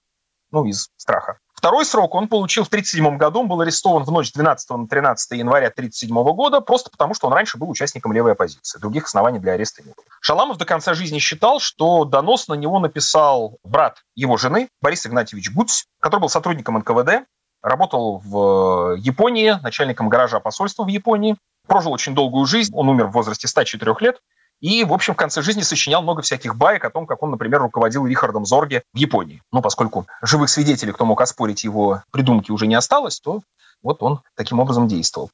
[0.51, 1.37] ну, из страха.
[1.59, 5.31] Второй срок он получил в 1937 году, он был арестован в ночь 12 на 13
[5.39, 8.79] января 1937 года, просто потому что он раньше был участником левой оппозиции.
[8.79, 10.05] Других оснований для ареста не было.
[10.21, 15.51] Шаламов до конца жизни считал, что донос на него написал брат его жены, Борис Игнатьевич
[15.51, 17.27] Гуц, который был сотрудником НКВД,
[17.61, 21.35] работал в Японии, начальником гаража посольства в Японии,
[21.67, 24.21] прожил очень долгую жизнь, он умер в возрасте 104 лет,
[24.61, 27.61] и, в общем, в конце жизни сочинял много всяких баек о том, как он, например,
[27.61, 29.41] руководил Рихардом Зорге в Японии.
[29.51, 33.41] Но поскольку живых свидетелей, кто мог оспорить его придумки, уже не осталось, то
[33.81, 35.31] вот он таким образом действовал.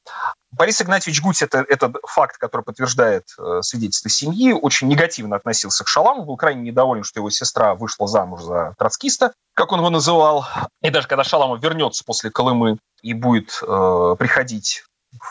[0.52, 5.88] Борис Игнатьевич Гусь это, это факт, который подтверждает э, свидетельство семьи, очень негативно относился к
[5.88, 10.46] Шаламу, был крайне недоволен, что его сестра вышла замуж за троцкиста, как он его называл.
[10.80, 14.84] И даже когда Шаламов вернется после Колымы и будет э, приходить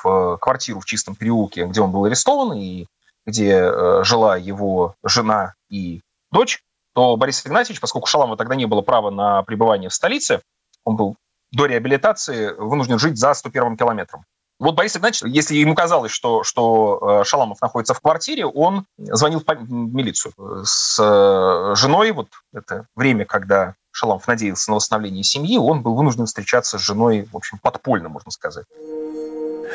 [0.03, 2.85] в квартиру в Чистом переулке, где он был арестован и
[3.25, 6.61] где э, жила его жена и дочь,
[6.93, 10.41] то Борис Игнатьевич, поскольку Шаламова тогда не было права на пребывание в столице,
[10.83, 11.17] он был
[11.51, 14.25] до реабилитации вынужден жить за 101 километром.
[14.57, 19.43] Вот Борис Игнатьевич, если ему казалось, что, что э, Шаламов находится в квартире, он звонил
[19.45, 20.33] в милицию.
[20.63, 26.25] С э, женой, вот это время, когда Шаламов надеялся на восстановление семьи, он был вынужден
[26.25, 28.65] встречаться с женой, в общем, подпольно, можно сказать.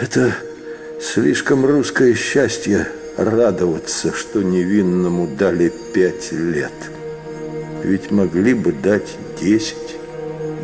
[0.00, 0.34] Это
[0.98, 2.88] слишком русское счастье
[3.20, 6.72] радоваться, что невинному дали пять лет.
[7.84, 9.96] Ведь могли бы дать десять,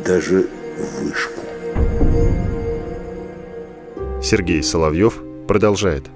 [0.05, 0.49] даже
[1.01, 1.41] вышку.
[4.23, 6.07] Сергей Соловьев продолжает.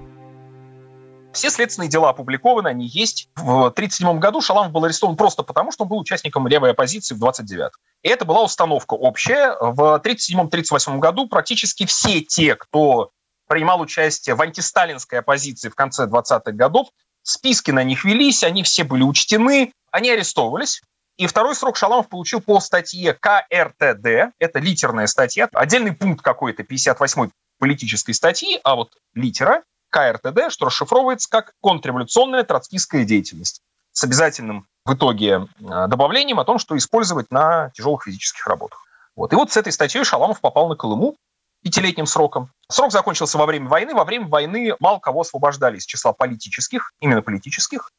[1.31, 3.29] Все следственные дела опубликованы, они есть.
[3.35, 7.19] В 1937 году Шаламов был арестован просто потому, что он был участником левой оппозиции в
[7.19, 7.71] 29
[8.03, 9.55] И это была установка общая.
[9.61, 13.11] В 1937-1938 году практически все те, кто
[13.51, 16.87] принимал участие в антисталинской оппозиции в конце 20-х годов,
[17.21, 20.81] списки на них велись, они все были учтены, они арестовывались.
[21.17, 27.31] И второй срок Шаламов получил по статье КРТД, это литерная статья, отдельный пункт какой-то 58-й
[27.59, 33.59] политической статьи, а вот литера КРТД, что расшифровывается как контрреволюционная троцкистская деятельность
[33.91, 38.85] с обязательным в итоге э, добавлением о том, что использовать на тяжелых физических работах.
[39.17, 39.33] Вот.
[39.33, 41.17] И вот с этой статьей Шаламов попал на Колыму
[41.63, 42.51] пятилетним сроком.
[42.69, 43.93] Срок закончился во время войны.
[43.93, 47.91] Во время войны мало кого освобождали из числа политических, именно политических.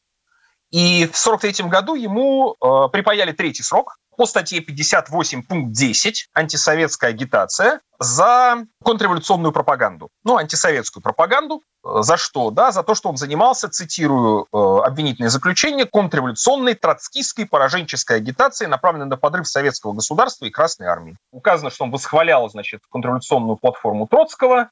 [0.70, 7.10] И в 1943 году ему э, припаяли третий срок по статье 58 пункт 10 «Антисоветская
[7.10, 10.10] агитация» за контрреволюционную пропаганду.
[10.22, 11.62] Ну, антисоветскую пропаганду.
[11.84, 12.52] Э, за что?
[12.52, 19.06] Да, за то, что он занимался, цитирую э, обвинительное заключение, контрреволюционной троцкистской пораженческой агитацией, направленной
[19.06, 21.16] на подрыв советского государства и Красной армии.
[21.32, 24.70] Указано, что он восхвалял, значит, контрреволюционную платформу Троцкого,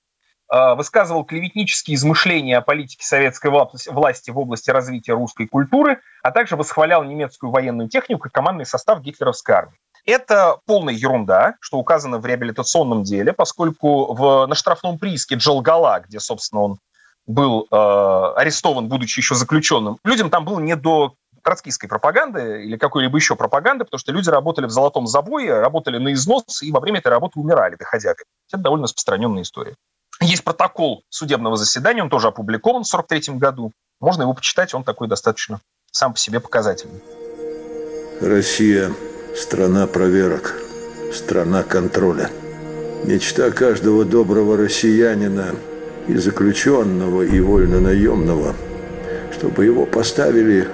[0.50, 7.04] высказывал клеветнические измышления о политике советской власти в области развития русской культуры, а также восхвалял
[7.04, 9.78] немецкую военную технику и командный состав гитлеровской армии.
[10.06, 16.20] Это полная ерунда, что указано в реабилитационном деле, поскольку в, на штрафном прииске Джалгала, где,
[16.20, 16.78] собственно, он
[17.26, 23.16] был э, арестован, будучи еще заключенным, людям там было не до троцкистской пропаганды или какой-либо
[23.16, 26.98] еще пропаганды, потому что люди работали в золотом забое, работали на износ и во время
[26.98, 28.14] этой работы умирали, доходя.
[28.52, 29.74] Это довольно распространенная история.
[30.20, 33.72] Есть протокол судебного заседания, он тоже опубликован в 1943 году.
[34.00, 35.60] Можно его почитать, он такой достаточно
[35.92, 37.00] сам по себе показательный.
[38.20, 38.92] Россия–
[39.36, 40.54] страна проверок,
[41.12, 42.30] страна контроля.
[43.04, 45.54] Мечта каждого доброго россиянина
[46.06, 48.54] и заключенного, и вольно-наемного,
[49.32, 50.68] чтобы его поставили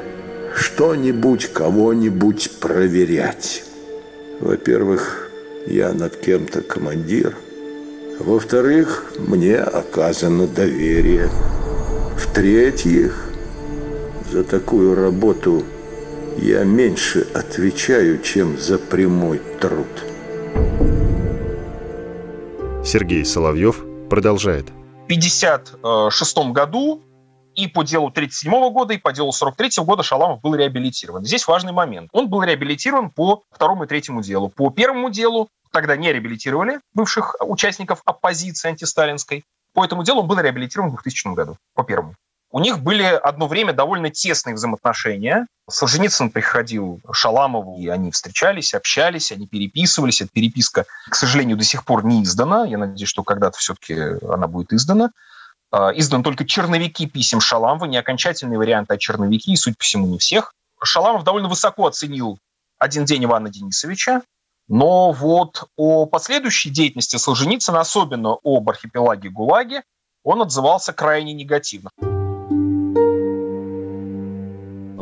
[0.56, 3.62] что-нибудь, кого-нибудь проверять.
[4.40, 5.30] Во-первых,
[5.66, 7.36] я над кем-то командир.
[8.18, 11.28] Во-вторых, мне оказано доверие.
[12.16, 13.30] В-третьих,
[14.30, 15.62] за такую работу
[16.38, 19.86] я меньше отвечаю, чем за прямой труд.
[22.84, 24.66] Сергей Соловьев продолжает.
[24.68, 27.02] В 1956 году
[27.54, 31.24] и по делу 1937 года, и по делу 1943 года Шаламов был реабилитирован.
[31.24, 32.08] Здесь важный момент.
[32.12, 34.48] Он был реабилитирован по второму и третьему делу.
[34.48, 39.44] По первому делу тогда не реабилитировали бывших участников оппозиции антисталинской.
[39.74, 42.14] По этому делу он был реабилитирован в 2000 году, по первому.
[42.50, 45.46] У них были одно время довольно тесные взаимоотношения.
[45.68, 50.22] Солженицын приходил Шаламову, и они встречались, общались, они переписывались.
[50.22, 52.64] Эта переписка, к сожалению, до сих пор не издана.
[52.64, 53.94] Я надеюсь, что когда-то все-таки
[54.26, 55.10] она будет издана.
[55.70, 60.06] А, Изданы только черновики писем Шаламова, не окончательные варианты, а черновики, и, судя по всему,
[60.06, 60.54] не всех.
[60.82, 62.38] Шаламов довольно высоко оценил
[62.78, 64.22] один день Ивана Денисовича,
[64.68, 69.82] но вот о последующей деятельности Солженицына, особенно об архипелаге ГУЛАГе,
[70.24, 71.90] он отзывался крайне негативно.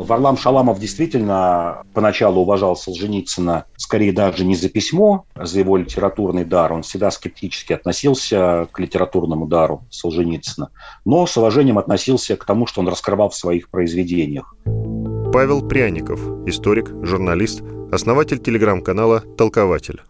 [0.05, 6.45] Варлам Шаламов действительно поначалу уважал Солженицына скорее даже не за письмо, а за его литературный
[6.45, 6.73] дар.
[6.73, 10.69] Он всегда скептически относился к литературному дару Солженицына,
[11.05, 14.55] но с уважением относился к тому, что он раскрывал в своих произведениях.
[15.33, 20.01] Павел Пряников, историк, журналист, основатель телеграм-канала «Толкователь».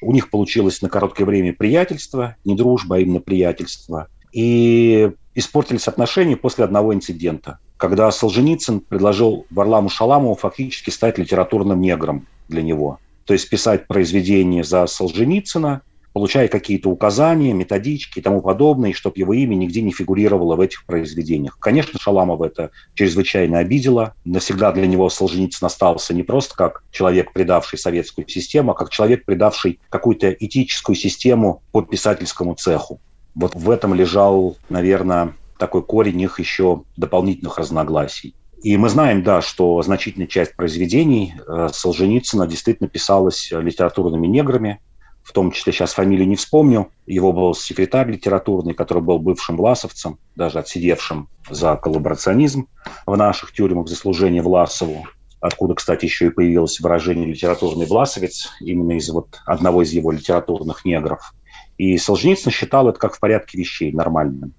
[0.00, 4.08] У них получилось на короткое время приятельство, не дружба, а именно приятельство.
[4.32, 12.28] И испортились отношения после одного инцидента– когда Солженицын предложил Варламу Шаламову фактически стать литературным негром
[12.48, 13.00] для него.
[13.24, 19.32] То есть писать произведения за Солженицына, получая какие-то указания, методички и тому подобное, чтобы его
[19.32, 21.58] имя нигде не фигурировало в этих произведениях.
[21.58, 24.14] Конечно, Шаламова это чрезвычайно обидело.
[24.24, 29.24] Навсегда для него Солженицын остался не просто как человек, предавший советскую систему, а как человек,
[29.24, 33.00] предавший какую-то этическую систему по писательскому цеху.
[33.34, 38.34] Вот в этом лежал, наверное, такой корень их еще дополнительных разногласий.
[38.62, 44.80] И мы знаем, да, что значительная часть произведений э, Солженицына действительно писалась литературными неграми,
[45.22, 46.88] в том числе сейчас фамилию не вспомню.
[47.06, 52.68] Его был секретарь литературный, который был бывшим власовцем, даже отсидевшим за коллаборационизм
[53.06, 55.06] в наших тюрьмах за служение Власову.
[55.40, 60.84] Откуда, кстати, еще и появилось выражение «литературный власовец», именно из вот одного из его литературных
[60.84, 61.34] негров.
[61.78, 64.54] И Солженицын считал это как в порядке вещей, нормальным.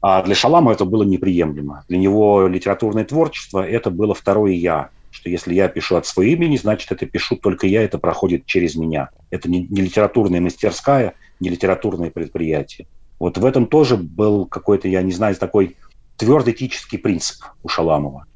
[0.00, 1.84] А для Шалама это было неприемлемо.
[1.88, 6.56] Для него литературное творчество– это было второе «я», что если я пишу от своего имени,
[6.56, 9.10] значит, это пишу только я, это проходит через меня.
[9.30, 12.88] Это не, не литературная мастерская, не литературное предприятие.
[13.20, 15.76] Вот в этом тоже был какой-то, я не знаю, такой
[16.16, 18.26] твердый этический принцип у Шаламова.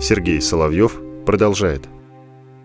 [0.00, 1.88] Сергей Соловьев продолжает.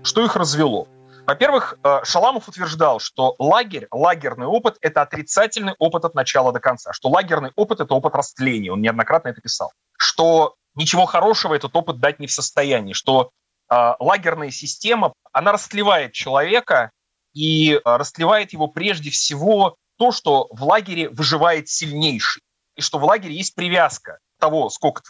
[0.03, 0.87] Что их развело?
[1.25, 6.91] Во-первых, э, Шаламов утверждал, что лагерь, лагерный опыт– это отрицательный опыт от начала до конца,
[6.91, 11.99] что лагерный опыт– это опыт растления, он неоднократно это писал, что ничего хорошего этот опыт
[11.99, 13.31] дать не в состоянии, что
[13.69, 16.91] лагерная система, она растлевает человека
[17.33, 22.41] и э, растлевает его прежде всего то, что в лагере выживает сильнейший,
[22.75, 25.01] и что в лагере есть привязка того, сколько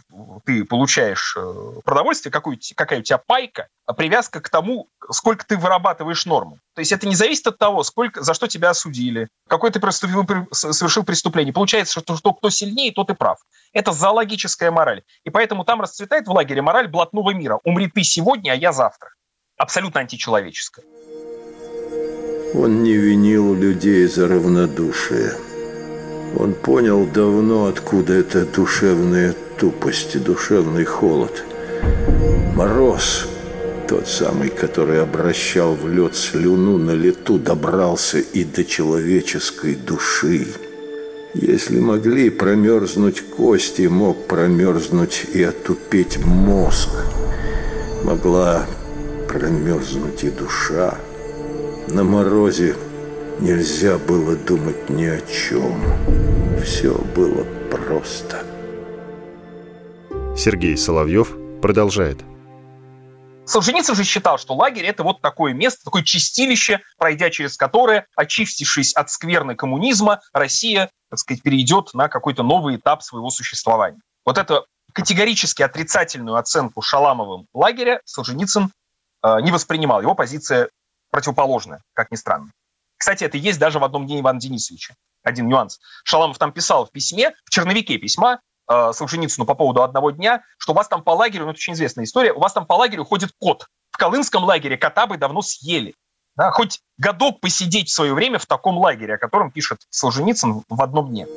[0.46, 5.58] ты получаешь э, продовольствия, какую, какая у тебя пайка, а привязка к тому, сколько ты
[5.58, 6.60] вырабатываешь норму.
[6.76, 11.04] То есть это не зависит от того, сколько, за что тебя осудили, какое ты совершил
[11.04, 11.52] преступление.
[11.52, 13.40] Получается, что, что кто сильнее, тот и прав.
[13.74, 15.02] Это зоологическая мораль.
[15.24, 17.60] И поэтому там расцветает в лагере мораль блатного мира.
[17.64, 19.10] Умри ты сегодня, а я завтра.
[19.58, 20.86] Абсолютно античеловеческая.
[22.54, 25.34] Он не винил людей за равнодушие.
[26.36, 31.44] Он понял давно, откуда эта душевная тупость и душевный холод.
[32.56, 33.28] Мороз,
[33.88, 40.48] тот самый, который обращал в лед слюну на лету, добрался и до человеческой души.
[41.36, 46.90] Если могли промерзнуть кости, мог промерзнуть и отупеть мозг.
[48.04, 48.66] Могла
[49.28, 50.96] промерзнуть и душа.
[51.88, 52.76] На морозе
[53.40, 55.82] Нельзя было думать ни о чем.
[56.64, 58.44] Все было просто.
[60.38, 62.20] Сергей Соловьев продолжает.
[63.46, 68.94] Солженицын же считал, что лагерь– это вот такое место, такое чистилище, пройдя через которое, очистившись
[68.94, 74.00] от скверны коммунизма, Россия, так сказать, перейдет на какой-то новый этап своего существования.
[74.26, 78.72] Вот эту категорически отрицательную оценку Шаламовым лагеря Солженицын
[79.24, 80.02] э, не воспринимал.
[80.02, 80.70] Его позиция
[81.12, 82.52] противоположная, как ни странно.
[83.04, 84.96] Кстати, это есть даже в одном дне Ивана Денисовича.
[85.24, 85.82] Один нюанс.
[86.06, 88.40] Шаламов там писал в письме, в черновике письма,
[88.72, 91.74] э, Солженицыну по поводу одного дня, что у вас там по лагерю, ну это очень
[91.74, 93.68] известная история, у вас там по лагерю ходит кот.
[93.92, 95.96] В Колымском лагере кота бы давно съели.
[96.38, 100.82] Да, хоть годок посидеть в свое время в таком лагере, о котором пишет Солженицын в
[100.82, 101.28] одном дне.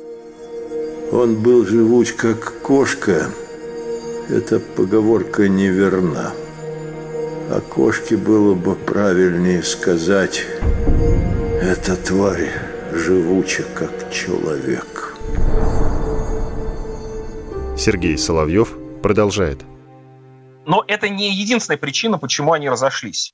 [1.11, 3.29] Он был живуч, как кошка.
[4.29, 6.31] Эта поговорка неверна.
[7.51, 10.45] О кошке было бы правильнее сказать,
[11.67, 12.49] эта тварь
[12.93, 15.17] живуча, как человек.
[17.77, 19.65] Сергей Соловьев продолжает.
[20.65, 23.33] Но это не единственная причина, почему они разошлись.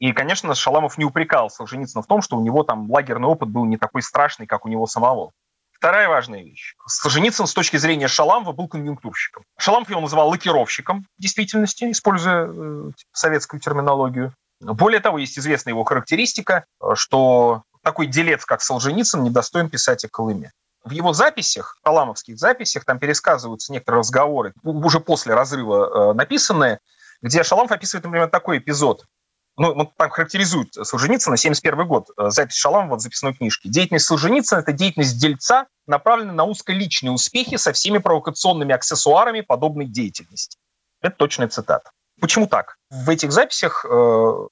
[0.00, 3.64] И, конечно, Шаламов не упрекал Солженицына в том, что у него там лагерный опыт был
[3.64, 5.30] не такой страшный, как у него самого.
[5.70, 6.74] Вторая важная вещь.
[6.84, 9.44] Солженицын с точки зрения Шаламова был конъюнктурщиком.
[9.56, 14.34] Шаламов его называл лакировщиком в действительности, используя э, советскую терминологию.
[14.60, 16.64] Более того, есть известная его характеристика,
[16.94, 20.52] что такой делец, как Солженицын, недостоин писать о Колыме.
[20.84, 26.80] В его записях, шаламовских записях, там пересказываются некоторые разговоры, уже после разрыва э, написанные,
[27.22, 29.06] где Шаламов описывает, например, такой эпизод.
[29.56, 33.70] Ну, он так характеризует Солженицына, 71 год, э, запись Шаламова в записной книжке.
[33.70, 40.58] Деятельность Солженицына– это деятельность дельца, направленная на узколичные успехи со всеми провокационными аксессуарами подобной деятельности.
[41.00, 41.90] Это точная цитата.
[42.20, 42.76] Почему так?
[42.90, 43.88] В этих записях э,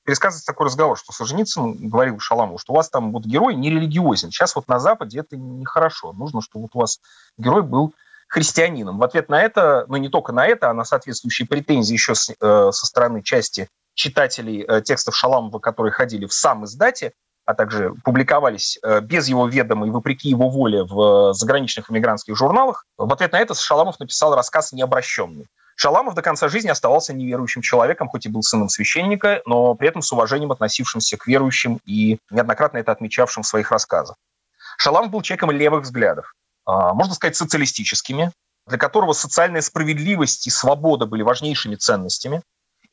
[0.05, 4.31] пересказывается такой разговор, что Солженицын говорил Шаламову, что у вас там вот герой не религиозен.
[4.31, 6.13] Сейчас вот на Западе это нехорошо.
[6.13, 7.01] Нужно, чтобы вот у вас
[7.39, 7.93] герой был
[8.29, 8.99] христианином.
[8.99, 12.31] В ответ на это, ну не только на это, а на соответствующие претензии еще с,
[12.31, 12.35] э,
[12.73, 17.13] со стороны части читателей э, текстов Шаламова, которые ходили в сам издате,
[17.47, 22.85] а также публиковались э, без его ведома и вопреки его воле в заграничных иммигрантских журналах,
[22.99, 25.47] в ответ на это Шаламов написал рассказ «Необращенный».
[25.77, 30.01] Шаламов до конца жизни оставался неверующим человеком, хоть и был сыном священника, но при этом
[30.01, 34.17] с уважением относившимся к верующим и неоднократно это отмечавшим в своих рассказах.
[34.79, 38.33] Шаламов был человеком левых взглядов, а, можно сказать, социалистическими,
[38.67, 42.43] для которого социальная справедливость и свобода были важнейшими ценностями,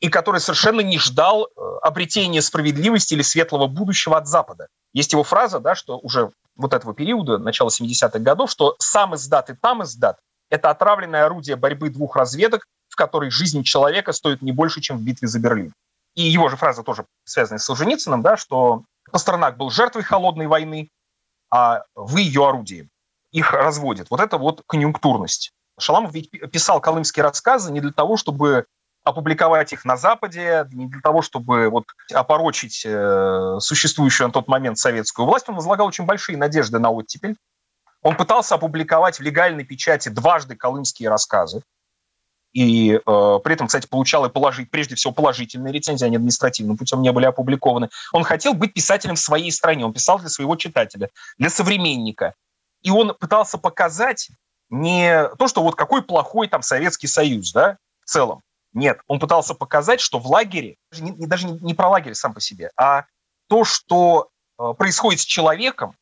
[0.00, 4.68] и который совершенно не ждал э, обретения справедливости или светлого будущего от Запада.
[4.92, 9.48] Есть его фраза, да, что уже вот этого периода, начала 70-х годов, что сам издат
[9.48, 10.18] и там издат–
[10.54, 15.02] это отравленное орудие борьбы двух разведок, в которой жизнь человека стоит не больше, чем в
[15.02, 15.72] битве за Берлин.
[16.14, 20.90] И его же фраза тоже связана с Солженицыным, да, что Пастернак был жертвой холодной войны,
[21.50, 22.88] а вы ее орудием.
[23.32, 24.08] Их разводят.
[24.10, 25.50] Вот это вот конъюнктурность.
[25.78, 28.66] Шаламов ведь писал колымские рассказы не для того, чтобы
[29.02, 34.78] опубликовать их на Западе, не для того, чтобы вот опорочить э, существующую на тот момент
[34.78, 35.48] советскую власть.
[35.48, 37.36] Он возлагал очень большие надежды на оттепель.
[38.04, 41.62] Он пытался опубликовать в легальной печати дважды колымские рассказы
[42.54, 47.02] и э, при этом, кстати, получал и положить, прежде всего положительные рецензии, они административным путем
[47.02, 47.90] не были опубликованы.
[48.12, 52.34] Он хотел быть писателем в своей стране, он писал для своего читателя, для современника.
[52.82, 54.30] И он пытался показать
[54.70, 58.40] не то, что вот какой плохой там Советский Союз, да, в целом.
[58.72, 62.34] Нет, он пытался показать, что в лагере, не, не, даже не, не про лагерь сам
[62.34, 63.04] по себе, а
[63.48, 64.28] то, что
[64.60, 65.96] э, происходит с человеком,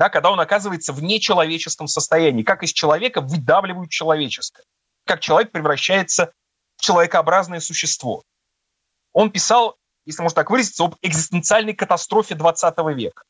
[0.00, 4.64] да, когда он оказывается в нечеловеческом состоянии, как из человека выдавливают человеческое
[5.04, 6.32] как человек превращается
[6.76, 8.22] в человекообразное существо.
[9.12, 9.76] Он писал,
[10.06, 13.24] если можно так выразиться, об экзистенциальной катастрофе 20 века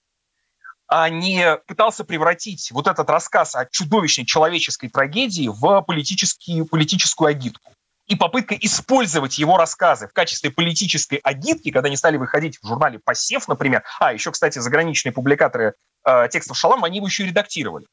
[0.87, 7.73] а не пытался превратить вот этот рассказ о чудовищной человеческой трагедии в политическую, политическую агитку.
[8.11, 12.99] И попытка использовать его рассказы в качестве политической агитки, когда они стали выходить в журнале
[12.99, 17.87] «Посев», например, а еще, кстати, заграничные публикаторы э, текстов Шалама, они его еще и редактировали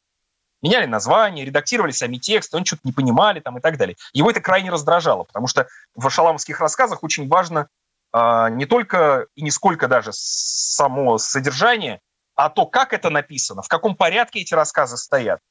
[0.63, 3.95] меняли название, редактировали сами тексты, он что-то не понимали там и так далее.
[4.11, 7.67] Его это крайне раздражало, потому что в шаламовских рассказах очень важно
[8.11, 12.01] э, не только и не сколько даже само содержание,
[12.33, 15.41] а то, как это написано, в каком порядке эти рассказы стоят.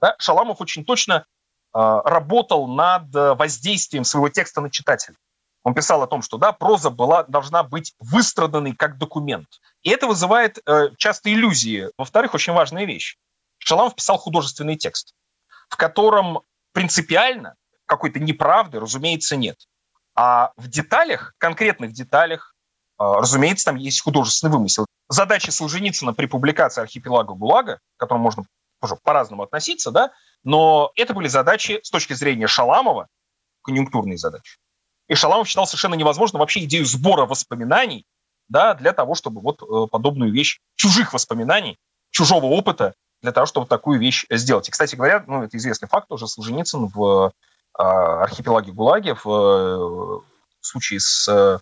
[0.00, 0.14] Да?
[0.20, 1.26] Шаламов очень точно
[1.72, 5.16] работал над воздействием своего текста на читателя.
[5.62, 9.46] Он писал о том, что да, проза была, должна быть выстраданной как документ.
[9.82, 11.88] И это вызывает э, часто иллюзии.
[11.96, 13.16] Во-вторых, очень важная вещь.
[13.58, 15.14] Шаламов писал художественный текст,
[15.68, 16.42] в котором
[16.72, 17.54] принципиально
[17.86, 19.56] какой-то неправды, разумеется, нет.
[20.14, 22.54] А в деталях, конкретных деталях,
[22.98, 24.86] а, разумеется, там есть художественный вымысел.
[25.08, 28.44] Задача Солженицына при публикации «Архипелага ГУЛАГа», к которому можно
[29.04, 30.10] по-разному относиться, да,
[30.44, 33.08] но это были задачи с точки зрения Шаламова,
[33.62, 34.58] конъюнктурные задачи.
[35.08, 38.06] И Шаламов считал совершенно невозможно вообще идею сбора воспоминаний
[38.48, 41.78] да, для того, чтобы вот э, подобную вещь, чужих воспоминаний,
[42.10, 44.68] чужого опыта, для того, чтобы такую вещь сделать.
[44.68, 47.32] И, кстати говоря, ну, это известный факт тоже, Солженицын в
[47.78, 50.20] э, архипелаге ГУЛАГе в э,
[50.60, 51.58] случае с э,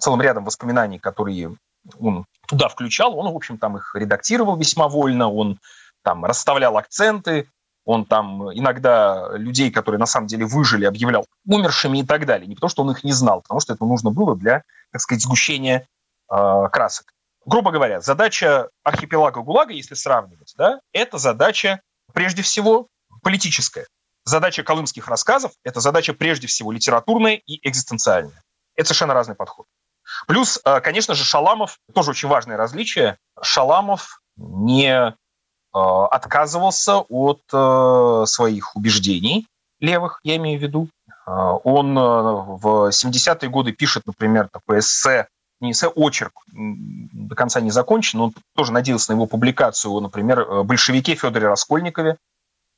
[0.00, 1.54] целым рядом воспоминаний, которые
[2.00, 5.58] он туда включал, он, в общем, там их редактировал весьма вольно, он
[6.02, 7.48] там расставлял акценты,
[7.84, 12.46] он там иногда людей, которые на самом деле выжили, объявлял умершими и так далее.
[12.46, 15.22] Не потому, что он их не знал, потому что это нужно было для, так сказать,
[15.22, 15.86] сгущения
[16.30, 17.12] э, красок.
[17.46, 21.82] Грубо говоря, задача архипелага ГУЛАГа, если сравнивать, да, это задача
[22.14, 22.88] прежде всего
[23.22, 23.86] политическая.
[24.24, 28.42] Задача колымских рассказов– это задача прежде всего литературная и экзистенциальная.
[28.74, 29.66] Это совершенно разный подход.
[30.26, 35.14] Плюс, э, конечно же, Шаламов, тоже очень важное различие, Шаламов не
[35.74, 39.46] отказывался от э, своих убеждений
[39.80, 40.88] левых, я имею в виду.
[41.26, 45.26] Э, он в 70-е годы пишет, например, такое эссе,
[45.60, 51.14] не эссе, очерк, до конца не закончен, он тоже надеялся на его публикацию, например, «Большевике»
[51.14, 52.16] Федоре Раскольникове,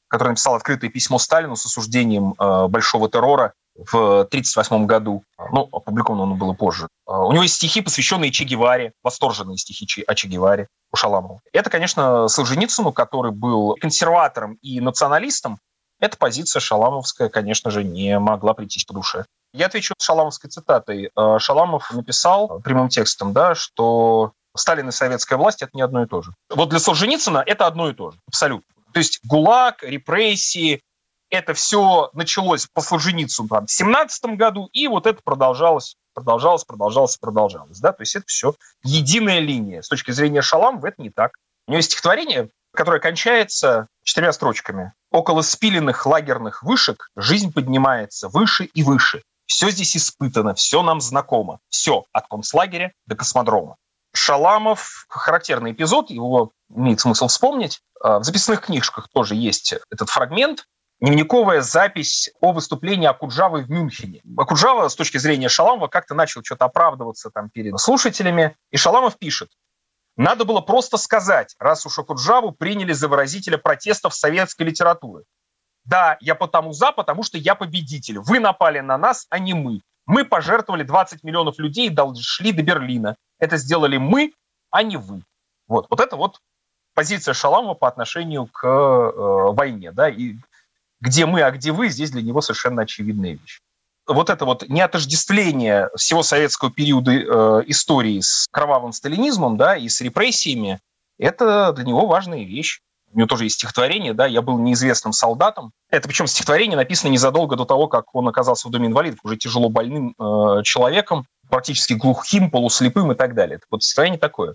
[0.08, 2.34] который написал открытое письмо Сталину с осуждением
[2.68, 5.22] большого террора в 1938 году.
[5.52, 6.88] Ну, опубликовано оно было позже.
[7.06, 11.40] У него есть стихи, посвященные Че Геваре, восторженные стихи о Че Геваре у Шаламова.
[11.52, 15.58] Это, конечно, Солженицыну, который был консерватором и националистом,
[15.98, 19.24] эта позиция шаламовская, конечно же, не могла прийтись по душе.
[19.52, 21.10] Я отвечу шаламовской цитатой.
[21.16, 26.06] Э, Шаламов написал прямым текстом, да, что Сталин и советская власть– это не одно и
[26.06, 26.32] то же.
[26.50, 28.66] Вот для Солженицына это одно и то же, абсолютно.
[28.96, 30.80] То есть ГУЛАГ, репрессии,
[31.28, 37.18] это все началось по Солженицыну там, в 17 году, и вот это продолжалось продолжалось, продолжалось,
[37.18, 37.78] продолжалось.
[37.78, 37.92] Да?
[37.92, 39.82] То есть это все единая линия.
[39.82, 41.32] С точки зрения Шаламова это не так.
[41.66, 44.94] У него есть стихотворение, которое кончается четырьмя строчками.
[45.10, 49.22] Около спиленных лагерных вышек жизнь поднимается выше и выше.
[49.44, 51.58] Все здесь испытано, все нам знакомо.
[51.68, 53.76] Все, от концлагеря до космодрома.
[54.16, 57.80] Шаламов, характерный эпизод, его имеет смысл вспомнить.
[58.00, 60.66] А, в записных книжках тоже есть этот фрагмент
[61.00, 64.22] дневниковая запись о выступлении Акуджавы в Мюнхене.
[64.36, 68.56] Акуджава, с точки зрения Шаламова, как-то начал что-то оправдываться там перед слушателями.
[68.70, 69.50] И Шаламов пишет,
[70.16, 75.24] надо было просто сказать, раз уж Акуджаву приняли за выразителя протестов советской литературы.
[75.84, 78.18] Да, я потому за, потому что я победитель.
[78.18, 79.82] Вы напали на нас, а не мы.
[80.06, 83.16] Мы пожертвовали 20 миллионов людей и дошли до Берлина.
[83.38, 84.32] Это сделали мы,
[84.70, 85.22] а не вы.
[85.66, 86.40] Вот, вот это вот
[86.94, 89.92] позиция Шаламова по отношению к э, войне.
[89.92, 90.08] Да?
[90.08, 90.36] И
[91.00, 93.60] где мы, а где вы, здесь для него совершенно очевидная вещь.
[94.06, 100.00] Вот это вот неотождествление всего советского периода э, истории с кровавым сталинизмом да, и с
[100.00, 100.80] репрессиями,
[101.18, 102.80] это для него важная вещь.
[103.12, 105.72] У него тоже есть стихотворение, да, «Я был неизвестным солдатом».
[105.90, 109.68] Это причем стихотворение написано незадолго до того, как он оказался в Доме инвалидов, уже тяжело
[109.68, 113.58] больным э, человеком, практически глухим, полуслепым и так далее.
[113.58, 114.54] Так вот, стихотворение такое.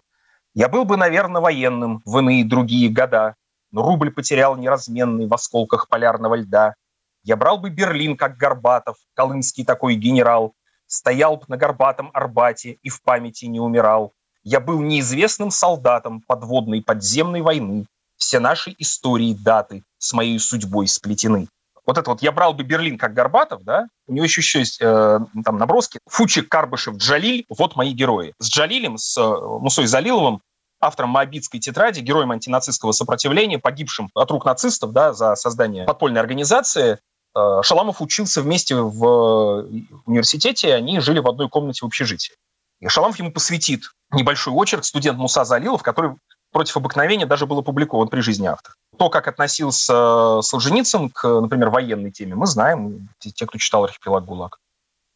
[0.53, 3.35] «Я был бы, наверное, военным в иные другие года,
[3.71, 6.75] но рубль потерял неразменный в осколках полярного льда.
[7.23, 10.53] Я брал бы Берлин, как Горбатов, колымский такой генерал,
[10.87, 14.13] стоял бы на Горбатом Арбате и в памяти не умирал.
[14.43, 17.85] Я был неизвестным солдатом подводной подземной войны.
[18.21, 21.47] Все наши истории, даты с моей судьбой сплетены.
[21.87, 24.79] Вот это вот «Я брал бы Берлин, как Горбатов», да, у него еще, еще есть
[24.79, 25.97] э, там наброски.
[26.07, 28.35] Фучик, Карбышев, Джалиль– вот мои герои.
[28.37, 30.41] С Джалилем, с э, Мусой Залиловым
[30.79, 36.99] автором Моабитской тетради, героем антинацистского сопротивления, погибшим от рук нацистов да, за создание подпольной организации.
[37.35, 39.67] Э, Шаламов учился вместе в
[40.05, 42.35] университете, они жили в одной комнате в общежитии.
[42.81, 46.17] И Шаламов ему посвятит небольшой очерк студент Муса Залилов, который
[46.51, 48.75] против обыкновения даже был опубликован при жизни автора.
[48.97, 54.59] То, как относился Солженицын к, например, военной теме, мы знаем, те, кто читал «Архипелаг ГУЛАГ».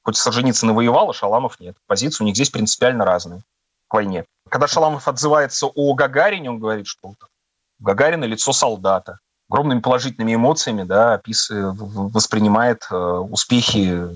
[0.04, 1.76] Хоть Солженицын и воевал, а Шаламов нет.
[1.88, 3.42] Позиции у них здесь принципиально разные
[3.88, 4.26] к войне.
[4.50, 7.14] Когда Шаламов отзывается о Гагарине, он говорит, что
[7.80, 9.20] Гагарина лицо солдата.
[9.50, 11.50] Огромными положительными эмоциями да, опис...
[11.52, 14.08] воспринимает э, успехи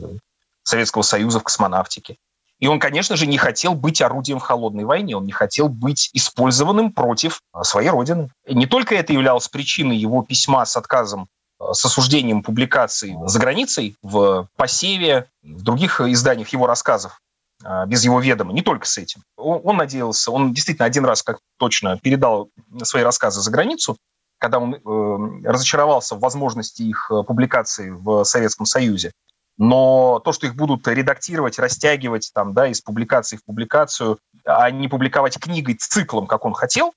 [0.63, 2.17] Советского Союза в космонавтике.
[2.59, 6.09] И он, конечно же, не хотел быть орудием в холодной войне, он не хотел быть
[6.13, 8.29] использованным против э, своей родины.
[8.45, 11.27] И не только это являлось причиной его письма с отказом
[11.59, 17.19] э, с осуждением публикаций за границей в посеве, в других изданиях его рассказов,
[17.63, 19.21] а, без его ведома, не только с этим.
[19.35, 22.49] Он, он надеялся, он действительно один раз как точно передал
[22.83, 23.97] свои рассказы за границу,
[24.37, 29.11] когда он э, разочаровался в возможности их э, публикации в Советском Союзе.
[29.59, 34.87] Но то, что их будут редактировать, растягивать там, да, из публикации в публикацию, а не
[34.87, 36.93] публиковать книгой циклом, как он хотел,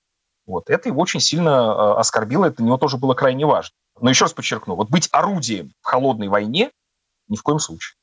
[0.47, 3.75] вот, это его очень сильно э, оскорбило, это для него тоже было крайне важно.
[4.01, 6.71] Но еще раз подчеркну, вот быть орудием в холодной войне
[7.29, 7.97] ни в коем случае.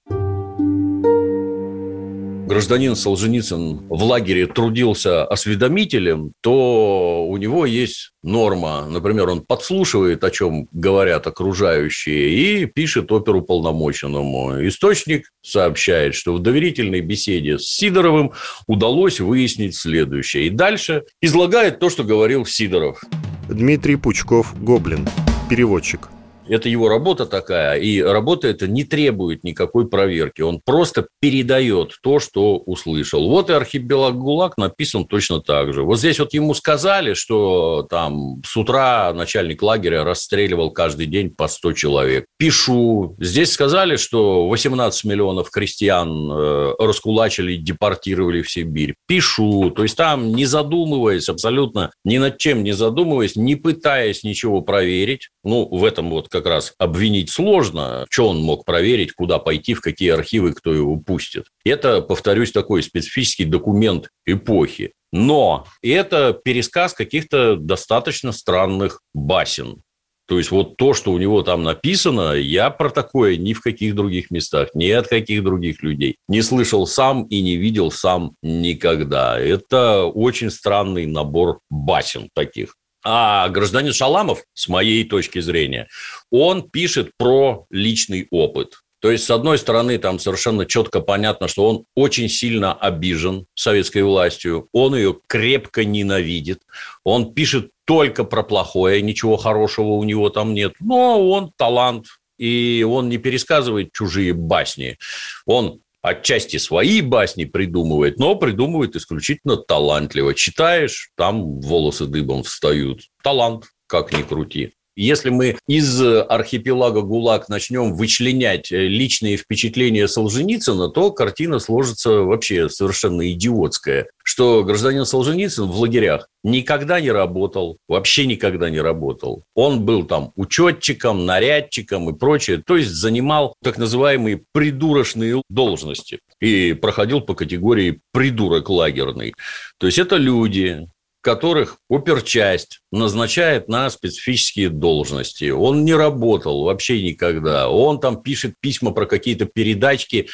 [2.50, 8.88] Гражданин Солженицын в лагере трудился осведомителем, то у него есть норма.
[8.90, 14.68] Например, он подслушивает, о чем говорят окружающие, и пишет оперу полномоченному.
[14.68, 18.32] Источник сообщает, что в доверительной беседе с Сидоровым
[18.66, 20.48] удалось выяснить следующее.
[20.48, 23.04] И дальше излагает то, что говорил Сидоров.
[23.48, 25.08] Дмитрий Пучков, Гоблин,
[25.50, 26.10] переводчик–
[26.50, 30.42] это его работа такая, и работа эта не требует никакой проверки.
[30.42, 33.30] Он просто передает то, что услышал.
[33.30, 35.84] Вот и архипелаг ГУЛАГ написан точно так же.
[35.84, 41.48] Вот здесь вот ему сказали, что там с утра начальник лагеря расстреливал каждый день по
[41.48, 42.26] 100 человек.
[42.38, 43.16] Пишу.
[43.20, 48.96] Здесь сказали, что 18 миллионов крестьян э, раскулачили, депортировали в Сибирь.
[49.08, 49.72] Пишу.
[49.72, 55.30] То есть там не задумываясь абсолютно, ни над чем не задумываясь, не пытаясь ничего проверить.
[55.44, 58.06] Ну, в этом вот как раз обвинить сложно.
[58.10, 61.46] Что он мог проверить, куда пойти, в какие архивы, кто его пустит.
[61.64, 64.94] Это, повторюсь, такой специфический документ эпохи.
[65.12, 69.82] Но это пересказ каких-то достаточно странных басен.
[70.30, 73.96] То есть вот то, что у него там написано, я про такое ни в каких
[73.96, 79.40] других местах, ни от каких других людей не слышал сам и не видел сам никогда.
[79.40, 82.76] Это очень странный набор басен таких.
[83.04, 85.88] А гражданин Шаламов, с моей точки зрения,
[86.32, 88.80] он пишет про личный опыт.
[89.02, 94.04] То есть, с одной стороны, там совершенно четко понятно, что он очень сильно обижен советской
[94.04, 96.64] властью, он ее крепко ненавидит,
[97.06, 102.86] он пишет только про плохое, ничего хорошего у него там нет, но он талант, и
[102.88, 104.98] он не пересказывает чужие басни.
[105.46, 110.34] Он отчасти свои басни придумывает, но придумывает исключительно талантливо.
[110.34, 113.02] Читаешь, там волосы дыбом встают.
[113.24, 114.74] Талант, как ни крути.
[115.00, 122.68] Если мы из архипелага ГУЛАГ начнем вычленять э, личные впечатления Солженицына, то картина сложится вообще
[122.68, 124.08] совершенно идиотская.
[124.26, 129.44] Что гражданин Солженицын в лагерях никогда не работал, вообще никогда не работал.
[129.56, 136.74] Он был там учетчиком, нарядчиком и прочее, то есть занимал так называемые придурочные должности и
[136.74, 139.34] проходил по категории придурок лагерный.
[139.78, 140.90] То есть это люди,
[141.30, 145.52] которых оперчасть назначает на специфические должности.
[145.52, 147.70] Он не работал вообще никогда.
[147.70, 150.28] Он там пишет письма про какие-то передачки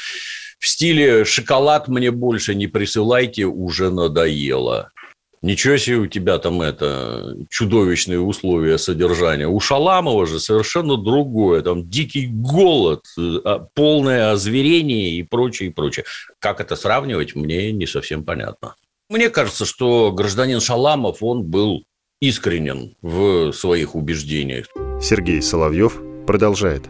[0.58, 4.94] в стиле «шоколад мне больше не присылайте, уже надоело».
[5.42, 9.50] Ничего себе у тебя там это чудовищные условия содержания.
[9.50, 11.62] У Шаламова же совершенно другое.
[11.62, 16.06] Там дикий голод, а, полное озверение и прочее, и прочее.
[16.40, 18.76] Как это сравнивать, мне не совсем понятно.
[19.08, 21.84] Мне кажется, что гражданин Шаламов, он был
[22.20, 24.66] искренен в своих убеждениях.
[25.00, 26.86] Сергей Соловьев продолжает.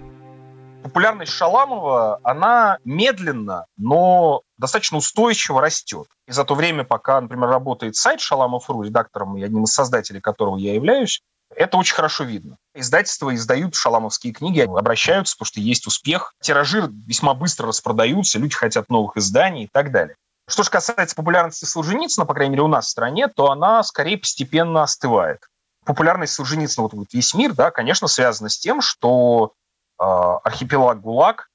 [0.82, 6.08] Популярность Шаламова, она медленно, но достаточно устойчиво растет.
[6.26, 10.58] И за то время, пока, например, работает сайт Шаламов.ру, редактором и одним из создателей которого
[10.58, 11.22] я являюсь,
[11.54, 12.58] это очень хорошо видно.
[12.74, 16.34] Издательства издают шаламовские книги, обращаются, потому что есть успех.
[16.42, 20.16] Тиражи весьма быстро распродаются, люди хотят новых изданий и так далее.
[20.48, 24.18] Что же касается популярности Солженицына, по крайней мере, у нас в стране, то она скорее
[24.18, 25.40] постепенно остывает.
[25.86, 29.54] Популярность Солженицына, вот весь мир, да, конечно, связана с тем, что
[30.00, 31.50] э, архипелаг ГУЛАГ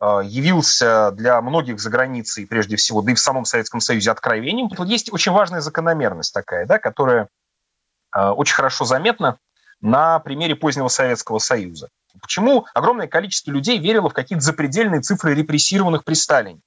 [0.00, 4.68] э, явился для многих за границей, прежде всего, да и в самом Советском Союзе откровением.
[4.68, 7.28] Тут есть очень важная закономерность такая, да, которая
[8.14, 9.38] э, очень хорошо заметна
[9.80, 11.88] на примере позднего Советского Союза.
[12.20, 16.60] Почему огромное количество людей верило в какие-то запредельные цифры репрессированных при Сталине?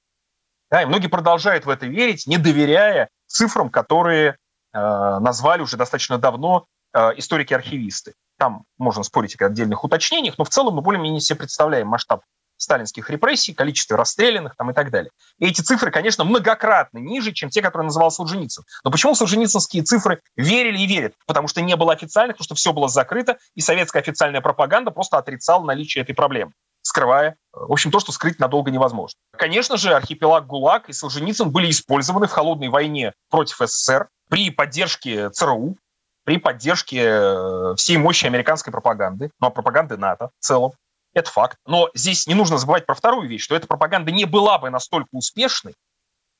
[0.72, 4.78] Да, и многие продолжают в это верить, не доверяя цифрам, которые э,
[5.20, 6.64] назвали уже достаточно давно
[6.94, 8.14] э, историки-архивисты.
[8.38, 12.22] Там можно спорить о отдельных уточнениях, но в целом мы более-менее себе представляем масштаб
[12.62, 15.10] сталинских репрессий, количество расстрелянных там, и так далее.
[15.38, 18.64] И эти цифры, конечно, многократно ниже, чем те, которые называл Солженицын.
[18.84, 21.14] Но почему солженицынские цифры верили и верят?
[21.26, 25.18] Потому что не было официальных, потому что все было закрыто, и советская официальная пропаганда просто
[25.18, 26.52] отрицала наличие этой проблемы
[26.84, 29.16] скрывая, в общем, то, что скрыть надолго невозможно.
[29.36, 35.30] Конечно же, архипелаг ГУЛАГ и Солженицын были использованы в холодной войне против СССР при поддержке
[35.30, 35.76] ЦРУ,
[36.24, 40.72] при поддержке э, всей мощи американской пропаганды, ну а пропаганды НАТО в целом.
[41.14, 41.58] Это факт.
[41.66, 45.08] Но здесь не нужно забывать про вторую вещь, что эта пропаганда не была бы настолько
[45.12, 45.74] успешной,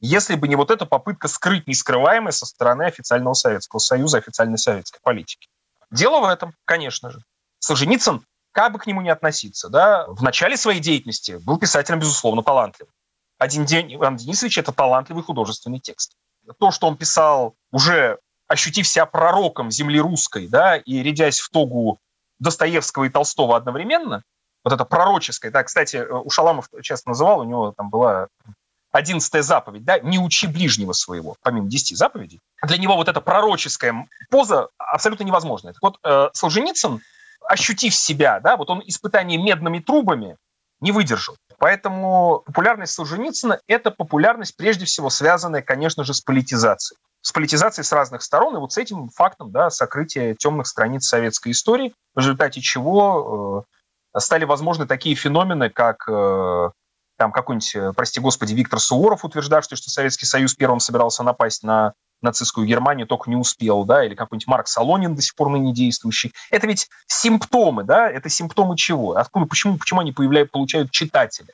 [0.00, 5.00] если бы не вот эта попытка скрыть нескрываемое со стороны официального Советского Союза, официальной советской
[5.02, 5.48] политики.
[5.90, 7.22] Дело в этом, конечно же.
[7.58, 12.42] Солженицын как бы к нему ни относиться, да, в начале своей деятельности был писателем, безусловно,
[12.42, 12.92] талантливым.
[13.38, 16.16] Один день Иван Денисович– это талантливый художественный текст.
[16.58, 21.98] То, что он писал, уже ощутив себя пророком земли русской, да, и рядясь в тогу
[22.38, 24.22] Достоевского и Толстого одновременно,
[24.64, 28.28] вот это пророческое, да, кстати, у Шаламов часто называл, у него там была
[28.92, 34.06] 11 заповедь, да, не учи ближнего своего, помимо 10 заповедей, для него вот эта пророческая
[34.30, 35.72] поза абсолютно невозможна.
[35.72, 37.00] Так вот, э, Солженицын,
[37.48, 40.36] ощутив себя, да, вот он испытание медными трубами
[40.80, 41.36] не выдержал.
[41.58, 46.98] Поэтому популярность Солженицына– это популярность, прежде всего, связанная, конечно же, с политизацией.
[47.20, 51.52] С политизацией с разных сторон, и вот с этим фактом, да, сокрытия темных страниц советской
[51.52, 53.72] истории, в результате чего э,
[54.18, 56.70] стали возможны такие феномены, как э,
[57.16, 61.94] там какой-нибудь, э, прости господи, Виктор Суворов, утверждавший, что Советский Союз первым собирался напасть на
[62.20, 66.32] нацистскую Германию, только не успел, да, или какой-нибудь Марк Солонин до сих пор ныне действующий.
[66.50, 69.16] Это ведь симптомы, да, это симптомы чего?
[69.16, 71.52] Откуда, почему, почему они появляют, получают читатели?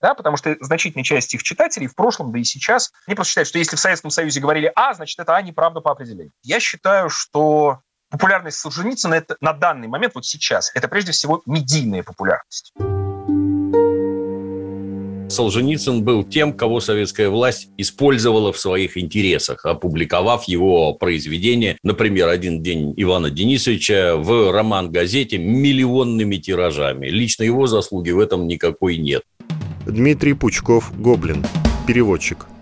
[0.00, 3.48] Да, потому что значительная часть их читателей в прошлом, да и сейчас, они просто считают,
[3.48, 6.32] что если в Советском Союзе говорили «А», значит, это «А» неправда по определению.
[6.42, 7.80] Я считаю, что
[8.10, 12.72] популярность Солженицына это, на данный момент, вот сейчас, это прежде всего медийная популярность.
[15.28, 22.62] Солженицын был тем, кого советская власть использовала в своих интересах, опубликовав его произведение, например, «Один
[22.62, 27.08] день Ивана Денисовича» в роман-газете миллионными тиражами.
[27.08, 29.24] Лично его заслуги в этом никакой нет.
[29.84, 31.44] Дмитрий Пучков, Гоблин,
[31.86, 32.46] переводчик–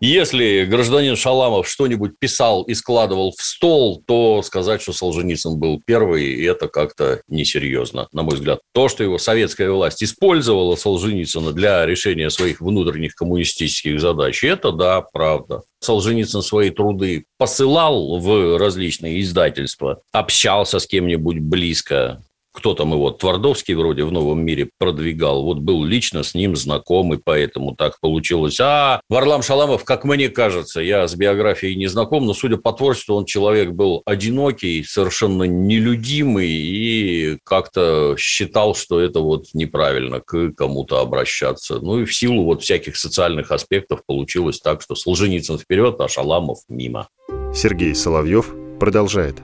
[0.00, 6.44] если гражданин Шаламов что-нибудь писал и складывал в стол, то сказать, что Солженицын был первый,
[6.44, 8.60] это как-то несерьезно, на мой взгляд.
[8.72, 15.00] То, что его советская власть использовала Солженицына для решения своих внутренних коммунистических задач, это да,
[15.00, 15.62] правда.
[15.80, 22.22] Солженицын свои труды посылал в различные издательства, общался с кем-нибудь близко,
[22.56, 27.12] кто там его, Твардовский вроде в «Новом мире» продвигал, вот был лично с ним знаком,
[27.12, 28.58] и поэтому так получилось.
[28.60, 33.14] А Варлам Шаламов, как мне кажется, я с биографией не знаком, но судя по творчеству,
[33.16, 41.00] он человек был одинокий, совершенно нелюдимый и как-то считал, что это вот неправильно к кому-то
[41.00, 41.78] обращаться.
[41.80, 46.60] Ну и в силу вот всяких социальных аспектов получилось так, что Солженицын вперед, а Шаламов
[46.68, 47.08] мимо.
[47.54, 49.36] Сергей Соловьев продолжает.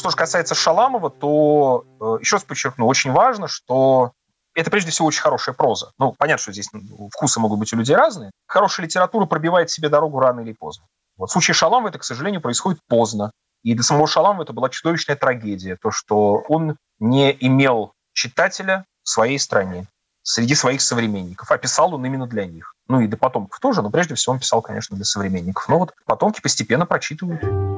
[0.00, 4.12] Что же касается Шаламова, то, э, еще раз подчеркну, очень важно, что
[4.54, 5.92] это прежде всего очень хорошая проза.
[5.98, 6.70] Ну, понятно, что здесь
[7.14, 8.30] вкусы могут быть у людей разные.
[8.46, 10.86] Хорошая литература пробивает себе дорогу рано или поздно.
[11.18, 13.30] Вот в случае Шаламова это, к сожалению, происходит поздно.
[13.62, 19.10] И для самого Шаламова это была чудовищная трагедия, то, что он не имел читателя в
[19.10, 19.86] своей стране,
[20.22, 22.72] среди своих современников, а писал он именно для них.
[22.88, 25.68] Ну и для потомков тоже, но прежде всего он писал, конечно, для современников.
[25.68, 27.69] Но вот потомки постепенно прочитывают.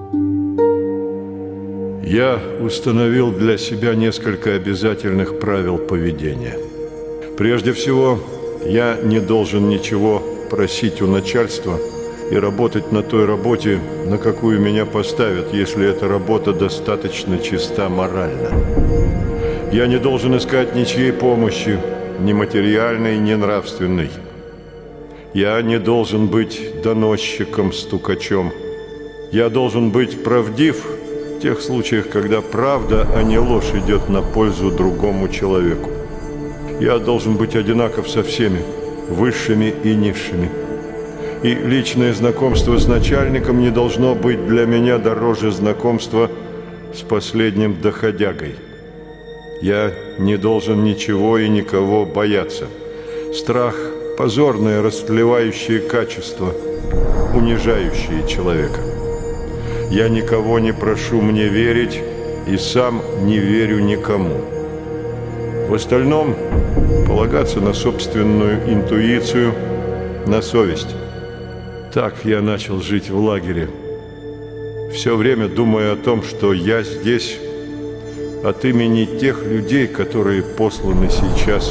[2.12, 6.58] Я установил для себя несколько обязательных правил поведения.
[7.38, 8.20] Прежде всего,
[8.66, 11.78] я не должен ничего просить у начальства
[12.30, 18.50] и работать на той работе, на какую меня поставят, если эта работа достаточно чиста морально.
[19.72, 21.78] Я не должен искать ничьей помощи,
[22.20, 24.10] ни материальной, ни нравственной.
[25.32, 28.52] Я не должен быть доносчиком, стукачом.
[29.32, 30.84] Я должен быть правдив–
[31.42, 35.90] тех случаях, когда правда, а не ложь идет на пользу другому человеку.
[36.78, 38.62] Я должен быть одинаков со всеми,
[39.08, 40.48] высшими и низшими.
[41.42, 46.30] И личное знакомство с начальником не должно быть для меня дороже знакомства
[46.94, 48.54] с последним доходягой.
[49.60, 52.66] Я не должен ничего и никого бояться.
[53.34, 53.74] Страх–
[54.16, 56.54] позорное растлевающее качество,
[57.34, 58.91] унижающее человека.
[59.92, 62.00] Я никого не прошу мне верить
[62.48, 64.40] и сам не верю никому.
[65.68, 66.34] В остальном
[67.06, 69.52] полагаться на собственную интуицию,
[70.26, 70.96] на совесть.
[71.92, 73.68] Так я начал жить в лагере.
[74.94, 77.38] Все время думая о том, что я здесь
[78.42, 81.70] от имени тех людей, которые посланы сейчас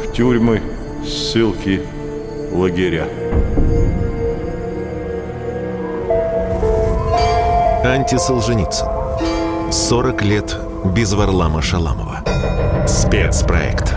[0.00, 0.62] в тюрьмы,
[1.04, 1.82] ссылки,
[2.52, 3.08] лагеря.
[7.92, 8.88] Антисолженицын.
[9.70, 12.22] 40 лет без Варлама Шаламова.
[12.86, 13.95] Спецпроект.